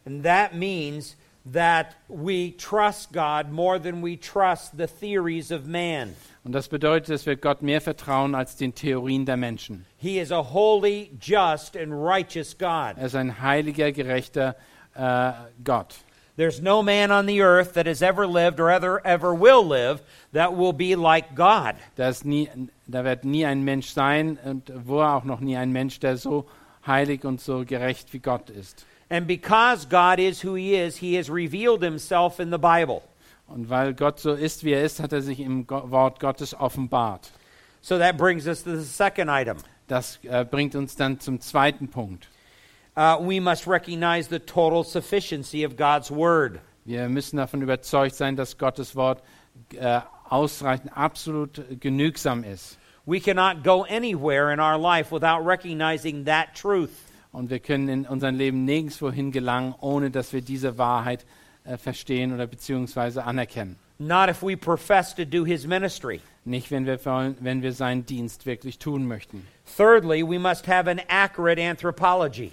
[0.06, 1.16] And that means
[1.52, 6.16] that we trust God more than we trust the theories of man.
[6.44, 9.86] Und das bedeutet, dass wir Gott mehr vertrauen als den Theorien der Menschen.
[9.98, 12.98] He is a holy, just, and righteous God.
[12.98, 14.56] Er ist ein heiliger, gerechter
[14.96, 15.32] äh,
[15.64, 15.96] Gott.
[16.42, 20.02] There's no man on the earth that has ever lived or ever, ever will live
[20.32, 21.76] that will be like God.
[21.96, 22.50] Da, ist nie,
[22.88, 26.48] da wird nie ein Mensch sein und war auch noch nie ein Mensch, der so
[26.88, 28.88] heilig und so gerecht wie Gott ist.
[29.08, 33.04] And because God is who He is, He has revealed Himself in the Bible.
[33.46, 36.60] Und weil Gott so ist, wie er ist, hat er sich im Go Wort Gottes
[36.60, 37.30] offenbart.
[37.82, 39.58] So that brings us to the second item.
[39.88, 42.31] Das äh, bringt uns dann zum zweiten Punkt.
[42.96, 46.60] Uh, we must recognize the total sufficiency of God's Word.
[46.86, 49.22] Wir müssen davon überzeugt sein, dass Gottes Wort
[49.78, 52.78] äh, ausreichend, absolut genügsam ist.
[53.06, 56.92] We cannot go anywhere in our life without recognizing that truth.
[57.32, 61.26] Und wir können in unserem Leben nirgendwo gelangen, ohne dass wir diese Wahrheit
[61.64, 63.78] äh, verstehen oder beziehungsweise anerkennen.
[64.02, 66.22] not if we profess to do his ministry.
[66.44, 67.00] Nicht, wenn wir,
[67.40, 69.46] wenn wir seinen Dienst wirklich tun möchten.
[69.78, 72.52] Thirdly, we must have an accurate anthropology.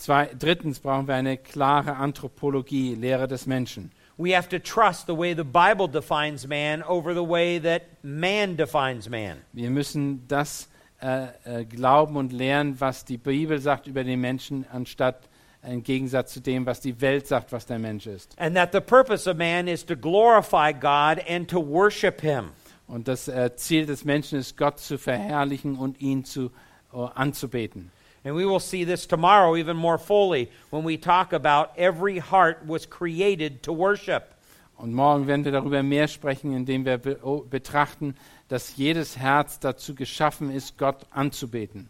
[0.00, 3.92] Zwei, drittens brauchen wir eine klare Anthropologie, Lehre des Menschen.
[4.16, 8.56] We have to trust the way the Bible defines man over the way that man
[8.56, 9.42] defines man.
[9.52, 10.70] Wir müssen das
[11.02, 15.28] äh, äh, glauben und lernen, was die Bibel sagt über den Menschen, anstatt
[15.62, 18.34] im Gegensatz zu dem, was die Welt sagt, was der Mensch ist.
[18.38, 22.52] And that the purpose of man is to glorify God and to worship him.
[22.86, 26.50] Und das äh, Ziel des Menschen ist, Gott zu verherrlichen und ihn zu,
[26.94, 27.92] äh, anzubeten.
[28.24, 32.66] And we will see this tomorrow even more fully when we talk about every heart
[32.66, 34.34] was created to worship.
[34.76, 38.14] Und morgen werden wir darüber mehr sprechen, indem wir be oh, betrachten,
[38.48, 41.88] dass jedes Herz dazu geschaffen ist, Gott anzubeten.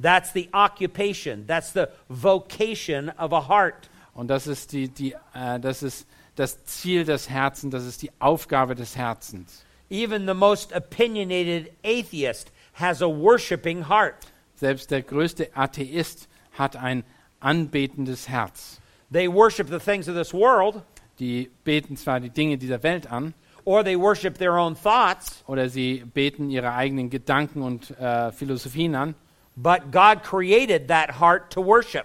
[0.00, 3.90] That's the occupation, that's the vocation of a heart.
[4.14, 6.06] Und das ist, die, die, äh, das ist
[6.36, 9.62] das Ziel des Herzens, das ist die Aufgabe des Herzens.
[9.90, 14.14] Even the most opinionated atheist has a worshiping heart.
[14.60, 17.02] Selbst der größte Atheist hat ein
[17.40, 18.78] anbetendes Herz.
[19.10, 20.82] They worship the things of this world,
[21.18, 23.32] Die beten zwar die Dinge dieser Welt an,
[23.64, 28.94] or they worship their own thoughts, oder sie beten ihre eigenen Gedanken und äh, Philosophien
[28.94, 29.14] an,
[29.56, 32.04] but God created that heart to worship.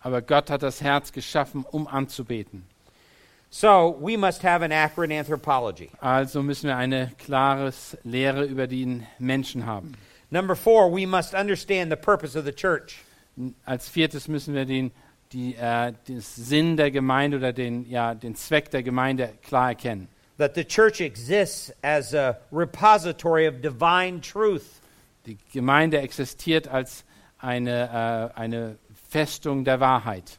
[0.00, 2.64] aber Gott hat das Herz geschaffen, um anzubeten.
[3.50, 5.90] So we must have an accurate anthropology.
[6.00, 7.72] Also müssen wir eine klare
[8.04, 9.94] Lehre über den Menschen haben.
[10.30, 13.02] Number four, we must understand the purpose of the church.
[13.64, 14.90] Als viertes müssen wir den,
[15.32, 20.08] die, äh, den Sinn der Gemeinde oder den, ja, den Zweck der Gemeinde klar erkennen.
[20.38, 24.80] That the church exists as a repository of divine truth.
[25.26, 27.04] Die Gemeinde existiert als
[27.38, 30.38] eine, äh, eine Festung der Wahrheit.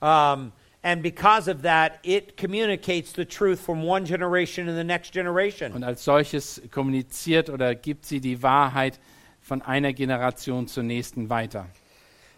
[0.00, 0.52] Um,
[0.82, 5.72] and because of that, it communicates the truth from one generation to the next generation.
[5.72, 8.98] Und als solches kommuniziert oder gibt sie die Wahrheit
[9.40, 11.66] von einer Generation zur nächsten weiter.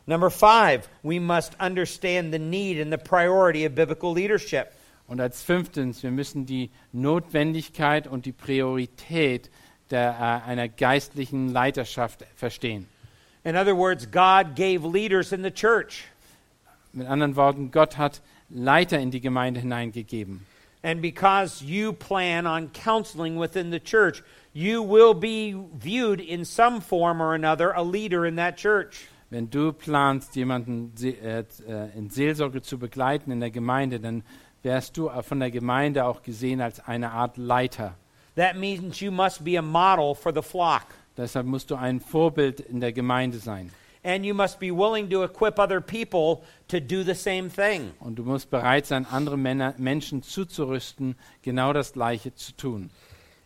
[0.07, 4.73] Number five, we must understand the need and the priority of biblical leadership.
[5.07, 9.51] Und als fünftens, wir müssen die Notwendigkeit und die Priorität
[9.91, 12.89] der, äh, einer geistlichen Leiterschaft verstehen.
[13.45, 16.05] In other words, God gave leaders in the church.
[16.93, 18.23] Mit anderen Worten, Gott hat
[18.55, 20.47] Leiter in die Gemeinde hineingegeben.
[20.85, 24.23] And because you plan on counseling within the church,
[24.53, 29.07] you will be viewed in some form or another a leader in that church.
[29.31, 34.25] Wenn du planst, jemanden äh, äh, in Seelsorge zu begleiten in der Gemeinde, dann
[34.63, 37.95] wärst du von der Gemeinde auch gesehen als eine Art Leiter.
[38.37, 40.87] That means you must be a model for the flock.
[41.17, 43.71] Deshalb musst du ein Vorbild in der Gemeinde sein.
[44.05, 47.93] And you must be willing to equip other people to do the same thing.
[48.01, 52.91] Und du musst bereit sein, andere Männer, Menschen zuzurüsten, genau das Gleiche zu tun.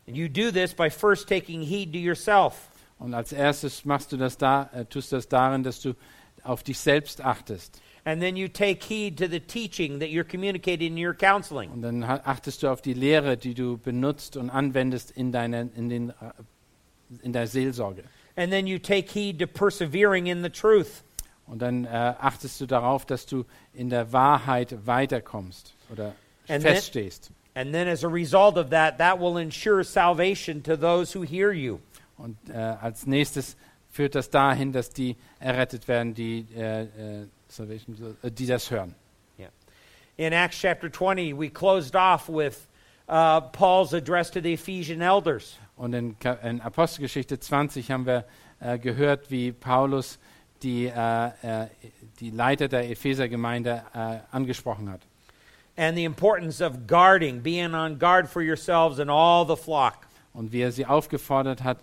[0.06, 2.70] And you do this by first taking heed to yourself.
[2.98, 5.94] Und als erstes machst du das da, äh, tust das darin, dass du
[6.42, 7.82] auf dich selbst achtest.
[8.04, 11.70] And then you take heed to the teaching that you're communicating in your counseling.
[11.70, 15.88] Und dann achtest du auf die Lehre, die du benutzt und anwendest in, deiner, in,
[15.88, 16.14] den, äh,
[17.22, 18.04] in der Seelsorge.
[18.36, 21.02] And then you take heed to persevering in the truth.
[21.46, 26.14] Und dann äh, achtest du darauf, dass du in der Wahrheit weiterkommst oder
[26.48, 27.30] And then- feststehst.
[27.54, 31.52] And then as a result of that, that will ensure salvation to those who hear
[31.52, 31.78] you.
[32.18, 33.56] Und äh, als nächstes
[33.90, 38.94] führt das dahin, dass die errettet werden, die, äh, äh, Salvation, äh, die das hören.
[39.38, 39.48] Yeah.
[40.18, 42.66] In Acts chapter 20, we closed off with
[43.08, 45.56] uh, Paul's address to the Ephesian elders.
[45.76, 48.24] Und in, in Apostelgeschichte 20 haben wir
[48.60, 50.18] äh, gehört, wie Paulus
[50.62, 51.66] die, äh, äh,
[52.20, 55.00] die Leiter der Ephesergemeinde äh, angesprochen hat.
[55.76, 60.06] and the importance of guarding, being on guard for yourselves and all the flock.
[60.32, 61.78] Und wie er sie aufgefordert hat,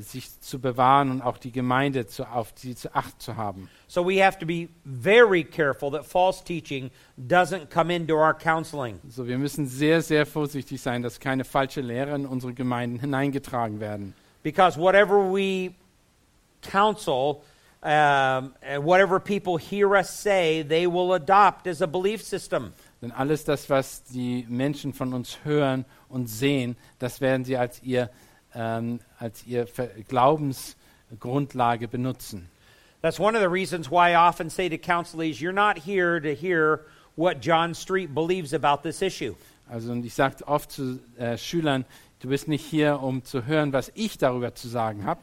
[0.00, 3.68] sich zu bewahren und auch die Gemeinde zu, auf sie zu Acht zu haben.
[3.86, 8.98] So we have to be very careful that false teaching doesn't come into our counseling.
[9.08, 13.80] So, wir müssen sehr, sehr vorsichtig sein, dass keine falsche Lehre in unsere Gemeinden hineingetragen
[13.80, 14.14] werden.
[14.42, 15.74] Because whatever we
[16.62, 17.42] counsel,
[17.82, 22.72] um, whatever people hear us say, they will adopt as a belief system.
[23.02, 27.82] Denn alles das, was die Menschen von uns hören und sehen, das werden sie als
[27.82, 28.10] ihr,
[28.54, 29.66] ähm, als ihr
[30.08, 32.48] Glaubensgrundlage benutzen.
[33.02, 36.34] That's one of the reasons why I often say to counselees, you're not here to
[36.34, 36.80] hear
[37.16, 39.34] what John Street believes about this issue.
[39.68, 41.84] Also und ich sage oft zu äh, Schülern,
[42.20, 45.20] du bist nicht hier, um zu hören, was ich darüber zu sagen habe,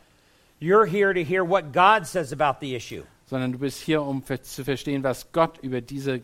[0.59, 3.03] You're here to hear what God says about the issue.
[3.28, 6.21] sondern du bist hier, um zu verstehen, was Gott über diese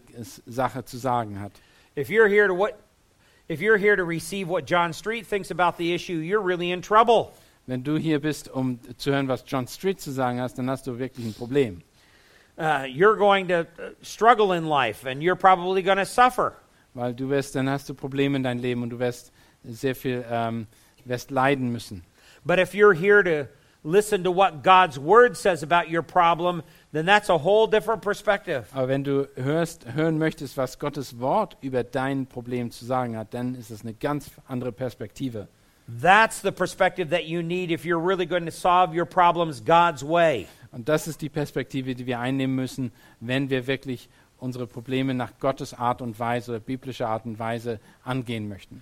[0.47, 1.51] Sache zu sagen hat.
[1.95, 2.74] If you're here to what
[3.50, 6.82] If you're here to receive what John Street thinks about the issue, you're really in
[6.82, 7.34] trouble.
[7.68, 10.88] Wenn du hier bist, um zu hören, was John Street zu sagen hast, dann hast
[10.88, 11.82] du wirklich ein Problem.
[12.58, 16.54] Uh, you're going to uh, struggle in life and you're probably going to suffer.
[16.94, 19.32] Weil du wirst, dann hast du Probleme in deinem Leben und du wirst
[19.64, 20.68] sehr viel ähm,
[21.04, 22.04] wirst leiden müssen.
[22.46, 23.50] But if you're here to
[23.84, 26.64] listen to what God's Word says about your problem,
[26.94, 28.66] then that's a whole different perspective.
[28.74, 33.34] Aber wenn du hörst, hören möchtest, was Gottes Wort über dein Problem zu sagen hat,
[33.34, 35.48] dann ist es eine ganz andere Perspektive.
[36.02, 40.02] That's the perspective that you need if you're really going to solve your problems God's
[40.02, 40.48] way.
[40.72, 44.08] Und das ist die Perspektive, die wir einnehmen müssen, wenn wir wirklich
[44.39, 48.82] unsere Probleme nach Gottes Art und Weise oder biblischer Art und Weise angehen möchten.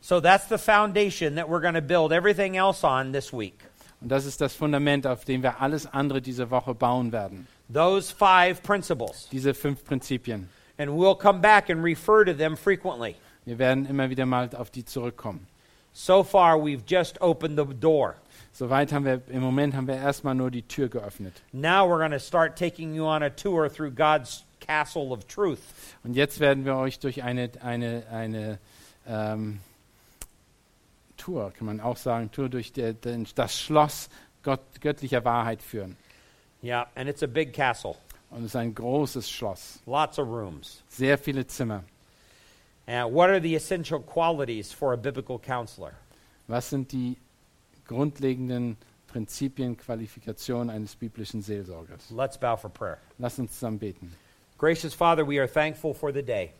[0.00, 3.69] So that's the foundation that we're going to build everything else on this week.
[4.00, 7.46] Und das ist das Fundament, auf dem wir alles andere diese Woche bauen werden.
[7.72, 9.28] Those five principles.
[9.30, 10.48] Diese fünf Prinzipien.
[10.78, 13.14] And we'll come back and refer to them frequently.
[13.44, 15.46] Wir werden immer wieder mal auf die zurückkommen.
[15.92, 18.16] So far, we've just opened the door.
[18.52, 21.42] Soweit haben wir im Moment haben wir erstmal nur die Tür geöffnet.
[21.52, 25.60] Now we're going to start taking you on a tour through God's castle of truth.
[26.04, 28.58] Und jetzt werden wir euch durch eine eine eine
[29.06, 29.60] ähm,
[31.20, 34.08] Tour, kann man auch sagen, Tour durch der, den, das Schloss
[34.42, 35.96] Gott, göttlicher Wahrheit führen.
[36.62, 37.96] Yeah, and it's a big castle.
[38.30, 40.82] Und es ist ein großes Schloss, Lots of rooms.
[40.88, 41.84] sehr viele Zimmer.
[42.86, 45.92] And what are the essential qualities for a biblical counselor?
[46.48, 47.16] Was sind die
[47.86, 52.10] grundlegenden Prinzipien, Qualifikationen eines biblischen Seelsorgers?
[52.10, 52.98] Let's bow for prayer.
[53.18, 54.12] Lass uns zusammen beten.
[54.58, 56.52] Gracious Father, we are thankful for the day.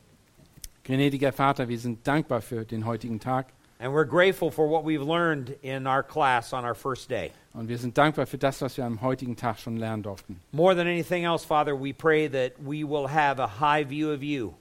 [0.84, 3.46] Gnädiger Vater, wir sind dankbar für den heutigen Tag
[3.82, 7.32] And we're grateful for what we've learned in our class on our first day.
[7.54, 10.38] und wir sind dankbar für das, was wir am heutigen Tag schon lernen durften.
[10.52, 14.22] More than anything else, Father, we pray that we will have a high view of
[14.22, 14.52] you.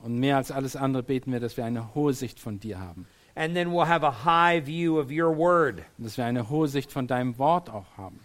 [0.00, 3.06] Und mehr als alles andere beten wir, dass wir eine hohe Sicht von dir haben.
[3.34, 5.82] And then we'll have a high view of your word.
[5.98, 8.20] Und dass wir eine hohe Sicht von deinem Wort auch haben.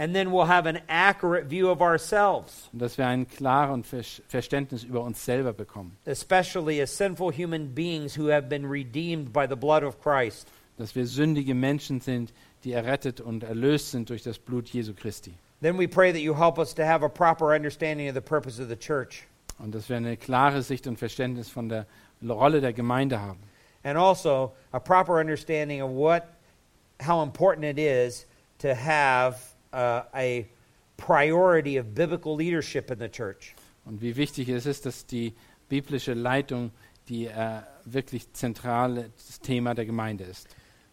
[0.00, 4.04] And then we'll have an accurate view of ourselves, Und dass wir ein klares Ver
[4.28, 5.96] Verständnis über uns selber bekommen.
[6.06, 10.46] especially as sinful human beings who have been redeemed by the blood of Christ.
[10.76, 12.32] Dass wir sündige Menschen sind,
[12.62, 15.34] die errettet und erlöst sind durch das Blut Jesu Christi.
[15.60, 18.62] Then we pray that you help us to have a proper understanding of the purpose
[18.62, 19.24] of the church.
[19.58, 21.86] Und dass wir eine klare Sicht und Verständnis von der
[22.22, 23.40] Rolle der Gemeinde haben.
[23.82, 26.22] And also a proper understanding of what
[27.04, 28.26] how important it is
[28.60, 29.36] to have
[29.72, 30.46] uh, a
[30.96, 33.54] priority of biblical leadership in the church.
[33.84, 35.34] Und wie wichtig es ist, dass die
[35.68, 36.70] biblische Leitung
[37.08, 39.10] die äh, wirklich zentrale
[39.42, 40.48] Thema der Gemeinde ist.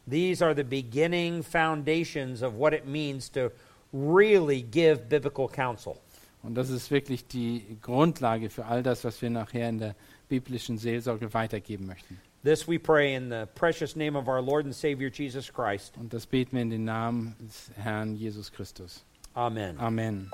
[0.10, 3.52] These are the beginning foundations of what it means to
[3.92, 5.98] really give biblical counsel.
[6.44, 9.96] Und das ist wirklich die Grundlage für all das, was wir nachher in der
[10.30, 12.20] biblischen Seelsorge weitergeben möchten.
[12.46, 15.96] This we pray in the precious name of our Lord and Savior Jesus Christ.
[15.98, 19.04] Und das beten wir in den Namen des Herrn Jesus Christus.
[19.34, 19.80] Amen.
[19.80, 20.30] Amen.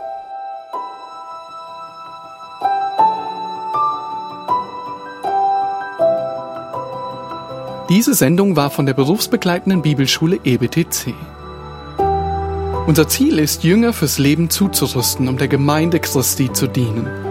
[7.87, 11.13] Diese Sendung war von der berufsbegleitenden Bibelschule EBTC.
[12.87, 17.30] Unser Ziel ist, Jünger fürs Leben zuzurüsten, um der Gemeinde Christi zu dienen.